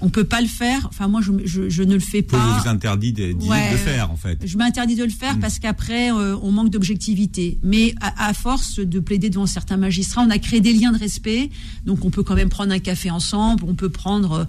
[0.01, 0.87] On peut pas le faire.
[0.89, 2.37] Enfin, moi, je, je- je ne le fais pas.
[2.37, 2.67] vous
[3.11, 3.71] de, d'y- Ouais.
[3.71, 4.39] de faire en fait.
[4.45, 7.59] Je m'interdis de le faire parce qu'après, euh, on manque d'objectivité.
[7.63, 10.97] Mais à, à force de plaider devant certains magistrats, on a créé des liens de
[10.97, 11.49] respect.
[11.85, 14.47] Donc, on peut quand même prendre un café ensemble, on peut prendre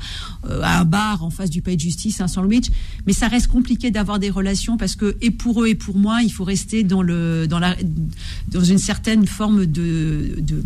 [0.48, 2.66] euh, à un bar en face du palais de justice un sandwich.
[3.06, 6.20] Mais ça reste compliqué d'avoir des relations parce que, et pour eux et pour moi,
[6.22, 7.76] il faut rester dans, le, dans, la,
[8.48, 10.36] dans une certaine forme de.
[10.38, 10.62] de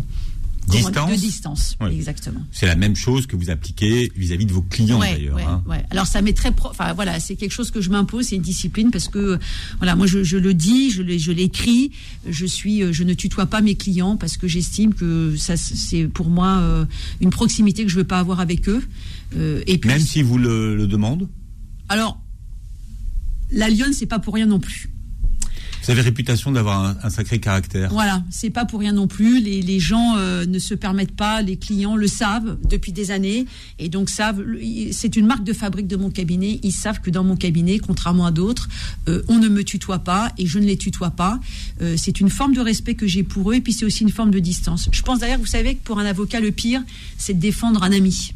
[0.67, 1.95] Distance De distance, Oui.
[1.95, 2.41] exactement.
[2.51, 5.35] C'est la même chose que vous appliquez vis-à-vis de vos clients Ouais, d'ailleurs.
[5.35, 5.63] ouais, hein.
[5.65, 5.83] ouais.
[5.91, 8.41] Alors ça m'est très, pro- enfin voilà, c'est quelque chose que je m'impose, c'est une
[8.41, 9.39] discipline parce que
[9.77, 11.91] voilà, moi je, je le dis, je l'écris,
[12.27, 16.03] je suis, euh, je ne tutoie pas mes clients parce que j'estime que ça c'est
[16.07, 16.85] pour moi euh,
[17.21, 18.83] une proximité que je veux pas avoir avec eux.
[19.37, 21.29] Euh, et puis, Même si vous le, le demandent,
[21.89, 22.19] alors
[23.51, 24.89] la lionne c'est pas pour rien non plus.
[25.87, 27.89] Vous avez réputation d'avoir un, sacré caractère.
[27.91, 29.39] Voilà, c'est pas pour rien non plus.
[29.39, 33.45] Les, les gens euh, ne se permettent pas, les clients le savent depuis des années,
[33.79, 34.43] et donc savent.
[34.91, 36.59] C'est une marque de fabrique de mon cabinet.
[36.61, 38.67] Ils savent que dans mon cabinet, contrairement à d'autres,
[39.07, 41.39] euh, on ne me tutoie pas et je ne les tutoie pas.
[41.81, 44.11] Euh, c'est une forme de respect que j'ai pour eux, et puis c'est aussi une
[44.11, 44.89] forme de distance.
[44.91, 46.81] Je pense d'ailleurs, vous savez que pour un avocat, le pire,
[47.17, 48.33] c'est de défendre un ami.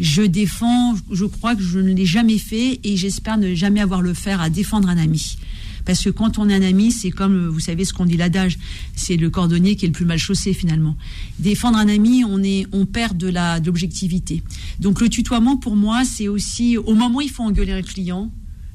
[0.00, 4.02] Je défends, je crois que je ne l'ai jamais fait et j'espère ne jamais avoir
[4.02, 5.36] le faire à défendre un ami.
[5.84, 8.58] Parce que quand on est un ami, c'est comme, vous savez ce qu'on dit l'adage,
[8.94, 10.96] c'est le cordonnier qui est le plus mal chaussé finalement.
[11.38, 13.32] Défendre un ami, on, est, on perd de
[13.64, 14.42] l'objectivité.
[14.78, 18.30] Donc le tutoiement, pour moi, c'est aussi, au moment où il faut engueuler un client,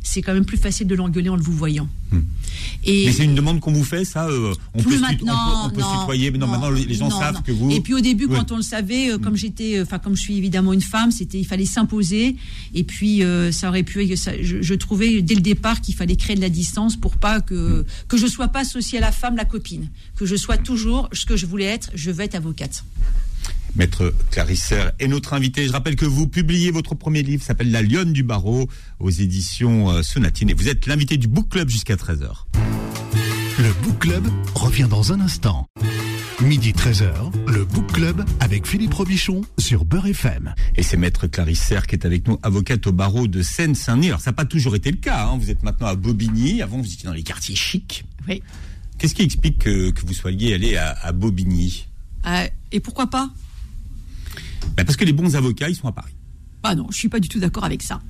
[0.07, 1.89] c'est quand même plus facile de l'engueuler en le vous voyant.
[2.85, 5.69] Et Mais c'est une demande qu'on vous fait, ça euh, on, plus peut maintenant, on
[5.69, 7.51] peut, on peut se non, tutoyer, mais non, non, maintenant les gens non, savent que
[7.51, 7.71] vous.
[7.71, 8.37] Et puis au début, Ouais.
[8.37, 11.11] quand on le savait, euh, comme j'étais, euh, enfin comme je suis évidemment une femme,
[11.11, 12.35] c'était, il fallait s'imposer.
[12.73, 16.15] Et puis euh, ça aurait pu, ça- je, je trouvais dès le départ qu'il fallait
[16.15, 19.35] créer de la distance pour pas que que je sois pas associée à la femme,
[19.35, 21.89] la copine, que je sois toujours ce que je voulais être.
[21.95, 22.83] Je veux être avocate.
[23.75, 25.67] Maître Clarisse Serre est notre invité.
[25.67, 29.89] Je rappelle que vous publiez votre premier livre, s'appelle La Lionne du Barreau, aux éditions
[29.91, 30.49] euh, Sonatine.
[30.49, 32.29] Et vous êtes l'invité du Book Club jusqu'à 13h.
[33.59, 35.67] Le Book Club revient dans un instant.
[36.41, 40.53] Midi 13h, le Book Club avec Philippe Robichon sur Beurre FM.
[40.75, 44.07] Et c'est Maître Clarisse Serre qui est avec nous, avocate au barreau de Seine-Saint-Denis.
[44.07, 45.27] Alors, ça n'a pas toujours été le cas.
[45.27, 45.38] hein.
[45.38, 46.61] Vous êtes maintenant à Bobigny.
[46.61, 48.03] Avant, vous étiez dans les quartiers chics.
[48.27, 48.41] Oui.
[48.97, 51.88] Qu'est-ce qui explique que, vous soyez allé à, Bobigny?
[52.71, 53.29] Et pourquoi pas?
[54.75, 56.15] Ben, Parce que les bons avocats, ils sont à Paris.
[56.67, 58.01] Ah non, je suis pas du tout d'accord avec ça.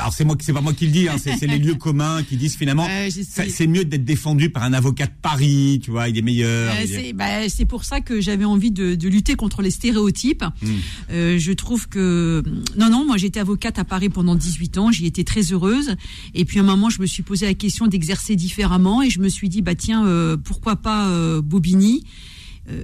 [0.00, 2.36] Alors c'est moi, c'est pas moi qui le dis, hein, c'est les lieux communs qui
[2.36, 6.22] disent finalement, c'est mieux d'être défendu par un avocat de Paris, tu vois, il est
[6.22, 6.74] meilleur.
[7.14, 10.42] Bah, c'est pour ça que j'avais envie de, lutter contre les stéréotypes.
[10.42, 10.68] Hmm.
[11.12, 12.42] Euh, je trouve que
[12.76, 15.94] non, non, moi j'étais avocate à Paris pendant 18 ans, j'y étais très heureuse.
[16.34, 19.20] Et puis à un moment, je me suis posé la question d'exercer différemment, et je
[19.20, 22.02] me suis dit bah tiens, euh, pourquoi pas euh, Bobigny?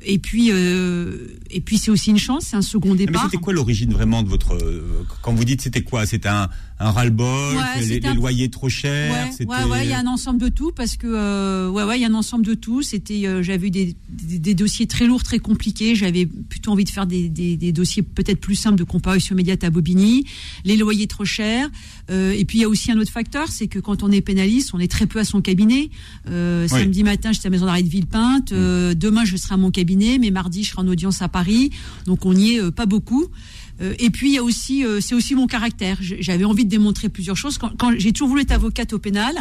[0.03, 3.23] Et puis, euh, et puis c'est aussi une chance, c'est un second départ.
[3.25, 6.05] Mais c'était quoi l'origine vraiment de votre euh, quand vous dites c'était quoi?
[6.05, 6.49] C'était un,
[6.81, 9.29] un ras-le-bol, les, loyers trop chers.
[9.41, 12.03] Ouais, ouais, il y a un ensemble de tout parce que euh, ouais, ouais, il
[12.03, 12.81] y a un ensemble de tout.
[12.81, 15.95] C'était, euh, j'avais eu des, des, dossiers très lourds, très compliqués.
[15.95, 19.63] J'avais plutôt envie de faire des, des, des dossiers peut-être plus simples de comparution immédiate
[19.63, 20.25] à Bobigny.
[20.65, 21.69] Les loyers trop chers.
[22.11, 24.21] Euh, et puis il y a aussi un autre facteur, c'est que quand on est
[24.21, 25.91] pénaliste, on est très peu à son cabinet.
[26.29, 28.53] Euh, Samedi matin, j'étais à la maison d'arrêt de Villepinte.
[28.53, 31.71] Euh, demain, je serai à mon cabinet, mais mardi, je serai en audience à Paris.
[32.07, 33.27] Donc on n'y est pas beaucoup.
[33.81, 35.99] Euh, et puis il y a aussi, euh, c'est aussi mon caractère.
[36.01, 37.59] J'avais envie de démontrer plusieurs choses.
[37.59, 39.35] Quand, j'ai toujours voulu être avocate au pénal,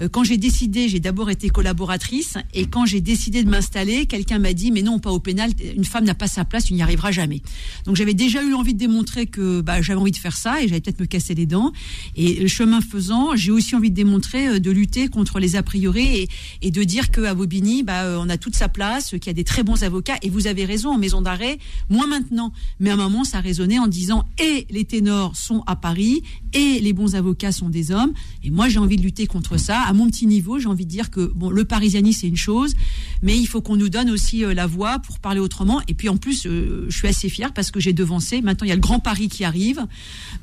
[0.00, 4.38] euh, quand j'ai décidé, j'ai d'abord été collaboratrice, et quand j'ai décidé de m'installer, quelqu'un
[4.38, 5.50] m'a dit mais non, pas au pénal.
[5.76, 7.42] Une femme n'a pas sa place, tu n'y arriveras jamais.
[7.84, 10.68] Donc j'avais déjà eu envie de démontrer que bah, j'avais envie de faire ça, et
[10.68, 11.72] j'allais peut-être me casser les dents.
[12.16, 16.28] Et le chemin faisant, j'ai aussi envie de démontrer, de lutter contre les a priori
[16.62, 19.44] et, de dire qu'à Bobigny, bah, on a toute sa place, qu'il y a des
[19.44, 20.16] très bons avocats.
[20.22, 21.58] Et vous avez raison, en maison d'arrêt,
[21.88, 25.76] moins maintenant, mais à un moment ça résonnait en disant et les ténors sont à
[25.76, 26.22] Paris
[26.52, 28.12] et les bons avocats sont des hommes.
[28.42, 29.80] Et moi, j'ai envie de lutter contre ça.
[29.82, 32.74] À mon petit niveau, j'ai envie de dire que bon, le parisianisme, c'est une chose,
[33.22, 35.80] mais il faut qu'on nous donne aussi euh, la voix pour parler autrement.
[35.88, 38.40] Et puis en plus, euh, je suis assez fière parce que j'ai devancé.
[38.40, 39.86] Maintenant, il y a le Grand Paris qui arrive.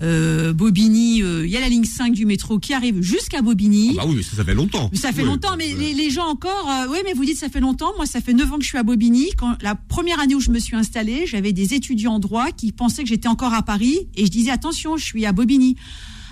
[0.02, 3.96] Euh, Bobigny, il y a la ligne 5 du métro qui arrive jusqu'à Bobigny.
[3.98, 4.90] Ah bah oui, ça, fait longtemps.
[4.94, 7.92] Ça fait longtemps, mais les, gens encore, oui, mais vous dites ça fait longtemps.
[7.98, 9.30] Moi, ça fait 9 ans que je suis à Bobigny.
[9.38, 12.72] Quand la première année où je me suis installée, j'avais des étudiants en droit qui
[12.72, 15.76] pensaient que j'étais encore à Paris et je disais attention, je suis à Bobigny.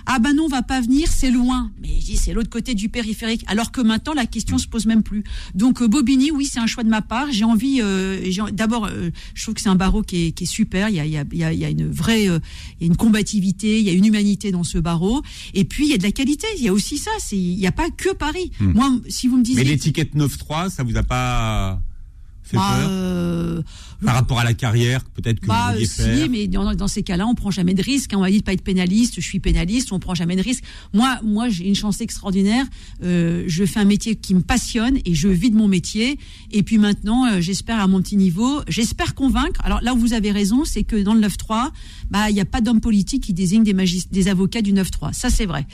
[0.06, 1.72] Ah ben non, on va pas venir, c'est loin.
[1.82, 3.44] Mais je dis c'est l'autre côté du périphérique.
[3.48, 5.24] Alors que maintenant la question se pose même plus.
[5.56, 7.28] Donc euh, Bobigny, oui, c'est un choix de ma part.
[7.32, 7.80] J'ai envie.
[7.82, 8.20] Euh,
[8.52, 10.90] d'abord, euh, je trouve que c'est un barreau qui est, super.
[10.90, 12.28] Il y a, il y a, une vraie,
[12.82, 15.22] une combativité, il y a une humanité dans ce barreau.
[15.54, 16.48] Et puis il y a de la qualité.
[16.58, 17.12] Il y a aussi ça.
[17.32, 18.52] il n'y a pas que Paris.
[18.60, 18.74] Hmm.
[18.74, 19.64] Moi, si vous me disiez.
[19.64, 21.82] Mais l'étiquette 9-3, ça vous a pas
[22.52, 23.62] bah, euh,
[24.06, 27.36] Par rapport à la carrière, peut-être que bah, vous si, mais dans, ces cas-là, on
[27.36, 28.14] prend jamais de risque.
[28.14, 28.18] Hein.
[28.18, 30.64] On va dire de pas être pénaliste, je suis pénaliste, on prend jamais de risque.
[30.94, 32.66] Moi, moi, j'ai une chance extraordinaire.
[33.04, 36.18] Euh, je fais un métier qui me passionne et je vis de mon métier.
[36.52, 39.60] Et puis maintenant, euh, j'espère à mon petit niveau, j'espère convaincre.
[39.64, 41.72] Alors là où vous avez raison, c'est que dans le 9-3,
[42.10, 45.14] bah, il n'y a pas d'homme politique qui désigne des, des avocats du 9-3.
[45.14, 45.66] Ça, c'est vrai.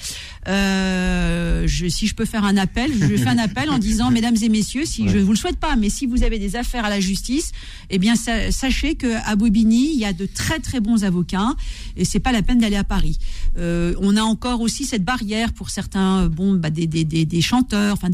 [0.48, 4.50] je, si je peux faire un appel, je fais un appel en disant, mesdames et
[4.50, 6.90] messieurs, si je je vous le souhaite pas, mais si vous avez des affaires à
[6.90, 7.52] la justice,
[7.90, 11.54] eh bien sachez qu'à Bobigny, il y a de très très bons avocats
[11.96, 13.18] et c'est pas la peine d'aller à Paris.
[13.58, 17.94] Euh, on a encore aussi cette barrière pour certains, bon, bah, des, des, des, chanteurs.
[17.94, 18.10] Enfin,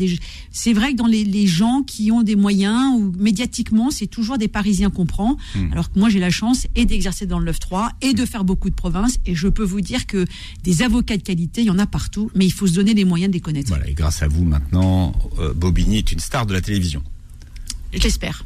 [0.51, 4.37] c'est vrai que dans les, les, gens qui ont des moyens ou médiatiquement, c'est toujours
[4.37, 5.37] des Parisiens qu'on prend.
[5.55, 5.71] Hmm.
[5.71, 8.69] Alors que moi, j'ai la chance et d'exercer dans le 9-3 et de faire beaucoup
[8.69, 9.17] de provinces.
[9.25, 10.25] Et je peux vous dire que
[10.63, 13.05] des avocats de qualité, il y en a partout, mais il faut se donner les
[13.05, 13.69] moyens de les connaître.
[13.69, 17.03] Voilà, et grâce à vous, maintenant, euh, Bobigny est une star de la télévision.
[17.93, 18.45] J'espère.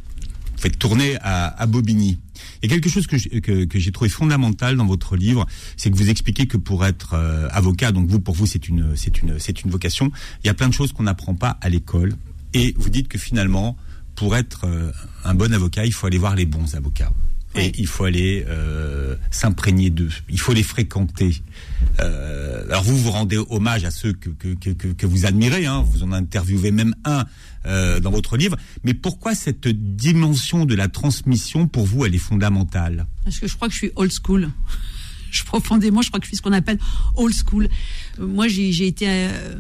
[0.60, 2.20] Vous faites tourner à, Bobigny.
[2.62, 5.46] Il y a quelque chose que, j'ai trouvé fondamental dans votre livre,
[5.78, 8.94] c'est que vous expliquez que pour être euh, avocat, donc vous pour vous c'est une
[8.98, 10.12] c'est une c'est une vocation.
[10.44, 12.14] Il y a plein de choses qu'on n'apprend pas à l'école,
[12.54, 13.78] et vous dites que finalement
[14.16, 14.92] pour être euh,
[15.24, 17.14] un bon avocat, il faut aller voir les bons avocats.
[17.56, 20.12] Et il faut aller euh, s'imprégner d'eux.
[20.30, 21.42] Il faut les fréquenter.
[22.00, 25.66] Euh, alors vous vous rendez hommage à ceux que, que, que, que vous admirez.
[25.66, 25.84] Hein.
[25.90, 27.26] Vous en interviewez même un
[27.66, 28.58] euh, dans votre livre.
[28.84, 33.08] Mais pourquoi cette dimension de la transmission, pour vous, elle est fondamentale?
[33.24, 34.50] Parce que je crois que je suis old school
[35.32, 36.80] je profondément, je crois que je suis ce qu'on appelle
[37.16, 37.68] old school.
[38.20, 39.56] Euh, moi, j'ai été, euh,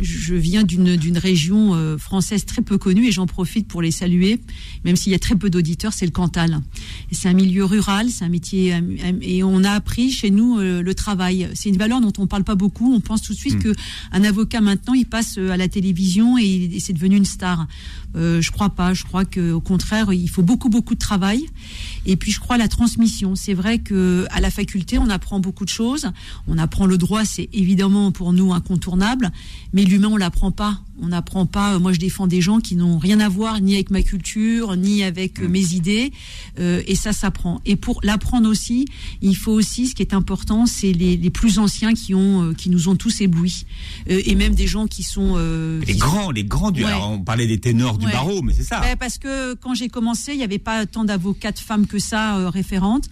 [0.00, 4.40] je viens d'une région euh, française très peu connue et j'en profite pour les saluer,
[4.84, 6.60] même s'il y a très peu d'auditeurs, c'est le Cantal.
[7.12, 8.74] C'est un milieu rural, c'est un métier
[9.22, 11.48] et on a appris chez nous le travail.
[11.54, 12.94] C'est une valeur dont on parle pas beaucoup.
[12.94, 13.62] On pense tout de suite mmh.
[13.62, 13.74] que
[14.12, 17.66] un avocat maintenant, il passe à la télévision et, et c'est devenu une star.
[18.16, 18.94] Euh, je crois pas.
[18.94, 21.44] Je crois que au contraire, il faut beaucoup beaucoup de travail.
[22.06, 23.34] Et puis je crois à la transmission.
[23.34, 26.06] C'est vrai que à la faculté, on apprend beaucoup de choses.
[26.46, 29.30] On apprend le droit, c'est évidemment pour nous incontournable,
[29.72, 30.80] mais l'humain, on l'apprend pas.
[31.02, 31.74] On n'apprend pas.
[31.74, 34.76] euh, Moi, je défends des gens qui n'ont rien à voir ni avec ma culture,
[34.76, 36.10] ni avec euh, mes idées,
[36.58, 37.60] euh, et ça s'apprend.
[37.66, 38.86] Et pour l'apprendre aussi,
[39.20, 42.70] il faut aussi, ce qui est important, c'est les, les plus anciens qui ont, qui
[42.70, 43.66] nous ont tous éblouis,
[44.06, 45.36] et même des gens qui sont
[45.86, 46.82] Les qui grands, les grands du.
[46.82, 46.90] Ouais.
[46.90, 48.12] alors, on parlait des ténors du Ouais.
[48.12, 48.80] barreau, mais c'est ça.
[48.80, 52.38] Ouais, parce que quand j'ai commencé, il n'y avait pas tant d'avocates femmes que ça
[52.38, 53.08] euh, référentes,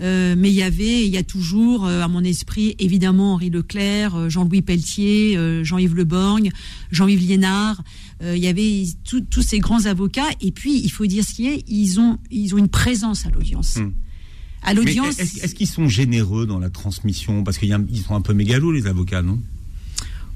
[0.00, 3.50] Euh, mais il y avait, il y a toujours euh, à mon esprit, évidemment Henri
[3.50, 6.50] Leclerc, Jean-Louis Pelletier, Jean-Yves Le Borgne,
[6.92, 7.82] Jean-Yves Liénard.
[8.22, 10.30] Il y avait tous ces grands avocats.
[10.40, 13.30] Et puis, il faut dire ce qui est, ils ont, ils ont une présence à
[13.30, 13.76] l'audience.
[13.76, 13.90] Hmm.
[14.62, 15.18] À l'audience.
[15.18, 17.44] est-ce est-ce qu'ils sont généreux dans la transmission?
[17.44, 19.38] Parce qu'ils sont un peu mégalos, les avocats, non?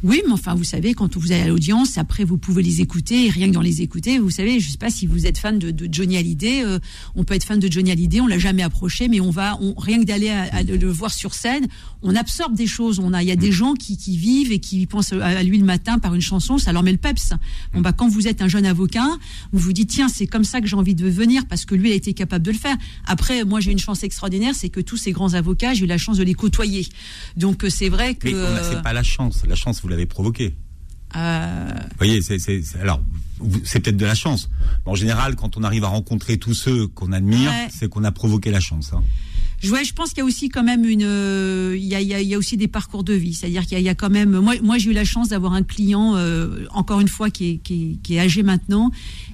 [0.02, 3.26] Oui, mais enfin, vous savez, quand vous allez à l'audience, après, vous pouvez les écouter,
[3.26, 5.58] et rien que dans les écouter, vous savez, je sais pas si vous êtes fan
[5.58, 6.78] de, de Johnny Hallyday, euh,
[7.14, 9.74] on peut être fan de Johnny Hallyday, on l'a jamais approché, mais on va, on,
[9.78, 11.68] rien que d'aller à- à le voir sur scène,
[12.02, 12.98] on absorbe des choses.
[12.98, 15.58] On a, il y a des gens qui, qui vivent et qui pensent à, lui
[15.58, 17.32] le matin par une chanson, ça leur met le peps.
[17.72, 19.06] Bon, bah, quand vous êtes un jeune avocat,
[19.52, 21.92] vous vous dites, tiens, c'est comme ça que j'ai envie de venir, parce que lui
[21.92, 22.76] a été capable de le faire.
[23.06, 25.98] Après, moi, j'ai une chance extraordinaire, c'est que tous ces grands avocats, j'ai eu la
[25.98, 26.88] chance de les côtoyer.
[27.36, 29.42] Donc, euh, c'est vrai que, euh, c'est pas la chance.
[29.48, 30.54] La chance, vous l'avez provoquée.
[31.16, 32.38] euh, Vous voyez, c'est,
[32.80, 33.00] alors,
[33.64, 34.48] c'est peut-être de la chance.
[34.86, 37.68] Mais en général, quand on arrive à rencontrer tous ceux qu'on admire, Ouais.
[37.76, 38.92] c'est qu'on a provoqué la chance.
[38.92, 39.02] hein.
[39.64, 42.00] Je, ouais, je pense qu'il y a aussi quand même une, euh, il y a,
[42.00, 43.32] il y a- aussi des parcours de vie.
[43.32, 46.16] C'est-à-dire qu'il y a quand même, moi, moi j'ai eu la chance d'avoir un client,
[46.16, 48.90] euh, encore une fois, qui est, qui est, qui est âgé maintenant,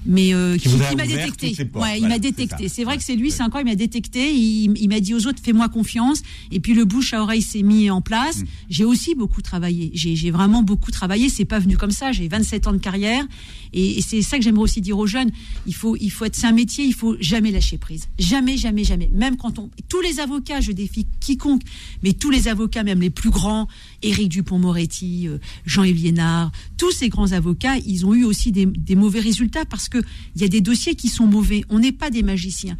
[0.09, 1.55] mais euh, Qui m'a détecté.
[1.75, 2.67] Ouais, il m'a détecté.
[2.67, 4.33] C'est vrai que c'est lui, c'est encore, il m'a détecté.
[4.33, 6.23] Il, il m'a dit aux autres, fais-moi confiance.
[6.51, 8.39] Et puis le bouche à oreille s'est mis en place.
[8.39, 8.45] Mm.
[8.69, 9.91] J'ai aussi beaucoup travaillé.
[9.93, 11.29] J'ai j'ai vraiment beaucoup travaillé.
[11.29, 12.11] C'est pas venu comme ça.
[12.11, 13.23] J'ai 27 ans de carrière.
[13.71, 15.29] Et, et c'est ça que j'aimerais aussi dire aux jeunes.
[15.67, 18.07] Il faut, il faut être, c'est un métier, il faut jamais lâcher prise.
[18.17, 19.09] Jamais, jamais, jamais.
[19.13, 21.61] Même quand on, tous les avocats, je défie quiconque,
[22.03, 23.67] mais tous les avocats, même les plus grands,
[24.01, 28.95] Éric Dupont-Moretti, euh, Jean-Yves Liénard, tous ces grands avocats, ils ont eu aussi des, des
[28.95, 29.97] mauvais résultats parce que
[30.35, 31.63] il y a des dossiers qui sont mauvais.
[31.69, 32.77] On n'est pas des magiciens.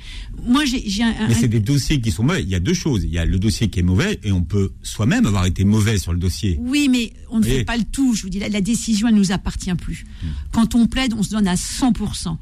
[0.48, 2.44] Moi, j'ai un, Mais c'est des dossiers qui sont mauvais.
[2.44, 3.04] Il y a deux choses.
[3.04, 5.98] Il y a le dossier qui est mauvais et on peut soi-même avoir été mauvais
[5.98, 6.58] sur le dossier.
[6.62, 8.16] Oui, mais on ne fait pas le tout.
[8.16, 10.06] Je vous dis, la, la décision, elle nous appartient plus.
[10.52, 12.38] Quand on plaide, on se donne à 100%.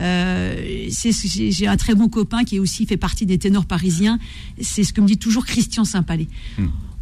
[0.00, 4.18] Euh, j'ai j'ai un très bon copain qui est aussi fait partie des ténors parisiens.
[4.60, 6.28] C'est ce que me dit toujours Christian Saint-Palais.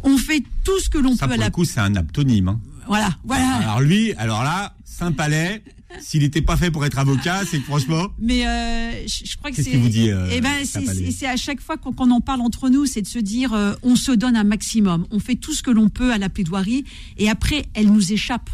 [0.03, 1.45] On fait tout ce que l'on peut à pour la.
[1.45, 2.47] le coup, c'est un aptonyme.
[2.49, 2.59] hein.
[2.87, 3.55] Voilà, voilà.
[3.57, 5.63] Alors lui, alors là, Saint-Palais,
[5.99, 9.55] s'il n'était pas fait pour être avocat, c'est franchement, Mais euh, je, je crois que
[9.55, 9.71] Qu'est-ce c'est.
[9.71, 12.69] qu'il vous dit, euh, eh ben, c'est- à chaque fois qu'on qu'on en parle entre
[12.69, 15.61] nous, c'est de se dire, euh, on se donne un maximum, on fait tout ce
[15.63, 16.85] que l'on peut à la plaidoirie,
[17.17, 18.49] et après, elle nous échappe.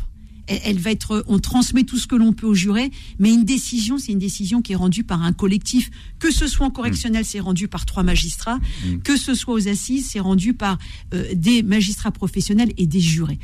[0.47, 3.97] Elle, va être, on transmet tout ce que l'on peut au juré, mais une décision,
[3.97, 5.89] c'est une décision qui est rendue par un collectif.
[6.19, 8.59] Que ce soit en correctionnel, c'est rendu par trois magistrats.
[9.03, 10.77] Que ce soit aux assises, c'est rendu par
[11.13, 13.39] euh, des magistrats professionnels et des jurés.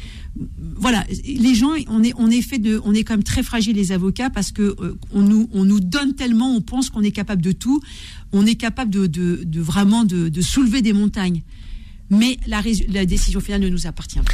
[0.75, 3.75] Voilà, les gens, on est, on est fait de, on est quand même très fragile
[3.75, 7.11] les avocats parce que euh, on nous, on nous donne tellement, on pense qu'on est
[7.11, 7.81] capable de tout,
[8.31, 11.43] on est capable de, de, de vraiment de, de soulever des montagnes.
[12.09, 14.33] Mais la décision finale ne nous appartient pas.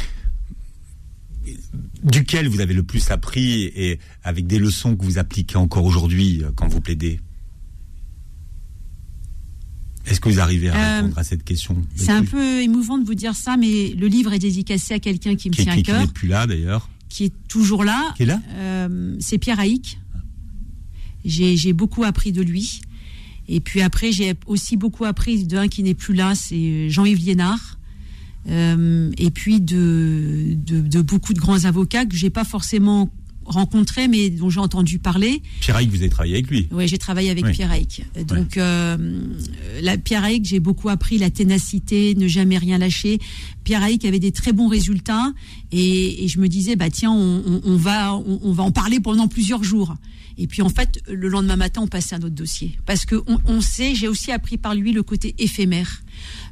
[2.04, 6.42] Duquel vous avez le plus appris et avec des leçons que vous appliquez encore aujourd'hui
[6.42, 7.20] euh, quand vous plaidez?
[10.06, 11.76] Est-ce que vous arrivez à Euh, répondre à cette question?
[11.94, 15.36] C'est un peu émouvant de vous dire ça, mais le livre est dédicacé à quelqu'un
[15.36, 16.88] qui me qui, tient qui- à qui cœur, n'est plus là d'ailleurs.
[17.08, 18.12] qui est toujours là.
[18.16, 18.40] Qui est là?
[18.54, 19.98] Euh, C'est Pierre Haïk.
[21.24, 22.80] J'ai j'ai beaucoup appris de lui.
[23.46, 27.78] Et puis après, j'ai aussi beaucoup appris d'un qui n'est plus là, c'est Jean-Yves Liénard.
[28.48, 33.10] Euh, et puis de, de, de beaucoup de grands avocats que j'ai pas forcément
[33.44, 35.42] rencontrés, mais dont j'ai entendu parler.
[35.60, 36.68] Pierre Haïk, vous avez travaillé avec lui.
[36.70, 37.52] Oui, j'ai travaillé avec Oui.
[37.52, 38.02] Pierre Haïk.
[38.28, 38.96] Donc, euh,
[39.82, 43.18] la, Pierre Haïk, j'ai beaucoup appris la ténacité, ne jamais rien lâcher.
[43.64, 45.32] Pierre Haïk avait des très bons résultats
[45.72, 48.70] et, et je me disais, bah tiens, on, on- on va, on, on va en
[48.70, 49.96] parler pendant plusieurs jours.
[50.38, 52.78] Et puis en fait, le lendemain matin, on passait à un autre dossier.
[52.86, 56.02] Parce que on, on sait, j'ai aussi appris par lui le côté éphémère.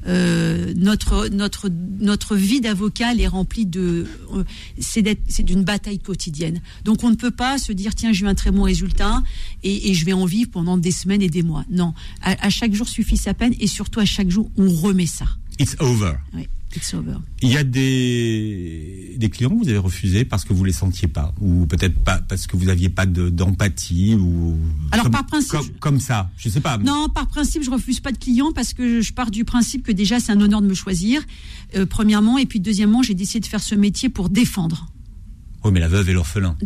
[0.07, 4.45] Euh, notre notre notre vie d'avocat est remplie de euh,
[4.79, 6.61] c'est d'une bataille quotidienne.
[6.85, 9.23] Donc on ne peut pas se dire tiens j'ai eu un très bon résultat
[9.63, 11.65] et, je vais en vivre pendant des semaines et des mois.
[11.71, 15.27] Non, à chaque jour suffit sa peine et surtout à chaque jour on remet ça.
[15.59, 16.13] It's over.
[16.35, 16.47] Oui,
[16.77, 17.15] it's over.
[17.43, 21.09] Il y a des, des clients que vous avez refusés parce que vous les sentiez
[21.09, 24.57] pas, ou peut-être pas parce que vous n'aviez pas de- d'empathie, ou
[24.93, 26.79] Alors, comme, par principe, comme, je- comme ça, je sais pas.
[26.79, 29.93] Non, par principe, je refuse pas de clients parce que je pars du principe que
[29.93, 31.23] déjà c'est un honneur de me choisir,
[31.77, 34.87] euh, premièrement, et puis deuxièmement, j'ai décidé de faire ce métier pour défendre.
[35.69, 36.57] Oui, mais la veuve et l'orphelin.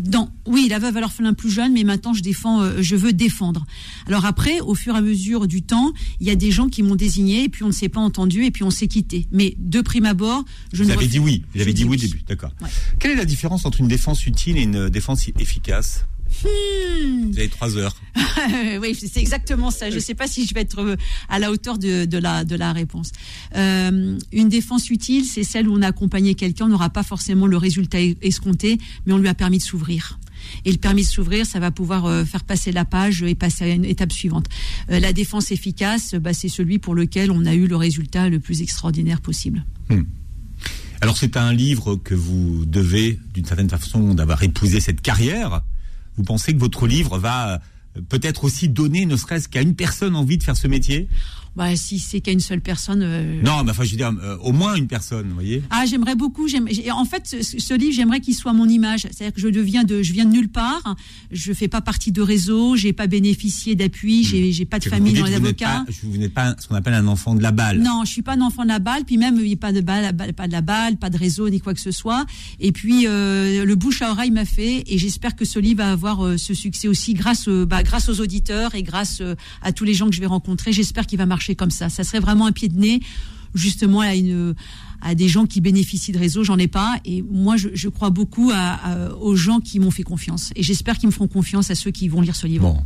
[0.46, 3.66] oui, la veuve et l'orphelin plus jeune, mais maintenant je défends, euh, je veux défendre.
[4.07, 6.84] Alors après, au fur et à mesure du temps, il y a des gens qui
[6.84, 9.26] m'ont désigné, et puis on ne s'est pas entendu, et puis on s'est quitté.
[9.32, 11.44] Mais de prime abord, je Vous ne avez dit oui.
[11.53, 12.22] Vous avez dit oui au début.
[12.28, 12.53] D'accord.
[12.61, 12.68] Ouais.
[13.00, 16.07] Quelle est la différence entre une défense utile et une défense efficace?
[16.43, 17.95] Vous avez trois heures.
[18.80, 19.91] oui, c'est exactement ça.
[19.91, 20.97] Je ne sais pas si je vais être euh,
[21.28, 23.12] à la hauteur de, de la, de la réponse.
[23.57, 27.47] Euh, une défense utile, c'est celle où on a accompagné quelqu'un, on n'aura pas forcément
[27.47, 30.18] le résultat es- escompté, mais on lui a permis de s'ouvrir.
[30.64, 33.64] Et le permis de s'ouvrir, ça va pouvoir euh, faire passer la page et passer
[33.64, 34.47] à une étape suivante.
[34.91, 38.41] Euh, la défense efficace, bah, c'est celui pour lequel on a eu le résultat le
[38.41, 39.64] plus extraordinaire possible.
[41.01, 45.62] Alors c'est un livre que vous devez, d'une certaine façon, d'avoir épousé cette carrière.
[46.17, 47.59] Vous pensez que votre livre va euh,
[48.09, 51.09] peut-être aussi donner, ne serait-ce qu'à une personne, envie de faire ce métier?
[51.55, 53.03] Bah, si c'est qu'à une seule personne.
[53.03, 55.84] euh, Non, mais enfin, je veux dire, euh, au moins une personne, vous voyez Ah,
[55.86, 56.48] j'aimerais beaucoup.
[56.48, 59.03] j'aime- j'ai- En fait, ce, ce livre, j'aimerais qu'il soit mon image.
[59.03, 60.94] C'est-à-dire que je deviens de, je viens de nulle part.
[61.30, 62.74] Je fais pas partie de réseau.
[62.76, 64.24] J'ai pas bénéficié d'appui.
[64.24, 65.84] J'ai, j'ai pas de famille dans les avocats.
[65.86, 67.80] pas- Vous n'êtes pas ce qu'on appelle un enfant de la balle.
[67.82, 69.72] Non, je suis pas un enfant de la balle, puis même il n'y a pas
[69.72, 72.24] de balle, pas de la balle, pas de réseau ni quoi que ce soit.
[72.61, 75.92] Et puis euh, le bouche à oreille m'a fait, et j'espère que ce livre va
[75.92, 79.20] avoir ce succès aussi grâce, bah, grâce aux auditeurs et grâce
[79.61, 80.72] à tous les gens que je vais rencontrer.
[80.72, 81.88] J'espère qu'il va marcher comme ça.
[81.88, 83.01] Ça serait vraiment un pied de nez,
[83.55, 84.55] justement à une
[85.05, 86.95] à des gens qui bénéficient de réseau, j'en ai pas.
[87.05, 90.53] Et moi, je, je crois beaucoup à- à- aux gens qui m'ont fait confiance.
[90.55, 92.62] Et j'espère qu'ils me feront confiance à ceux qui vont lire ce livre.
[92.72, 92.80] Bon.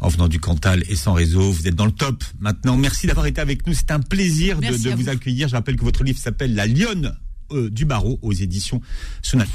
[0.00, 2.22] En venant du Cantal et sans réseau, vous êtes dans le top.
[2.38, 3.72] Maintenant, merci d'avoir été avec nous.
[3.74, 5.08] C'est un plaisir de, Merci de à vous vous.
[5.08, 5.48] accueillir.
[5.48, 7.16] Je rappelle que votre livre s'appelle La Lionne
[7.50, 8.80] euh, du barreau aux éditions
[9.22, 9.46] Sonat.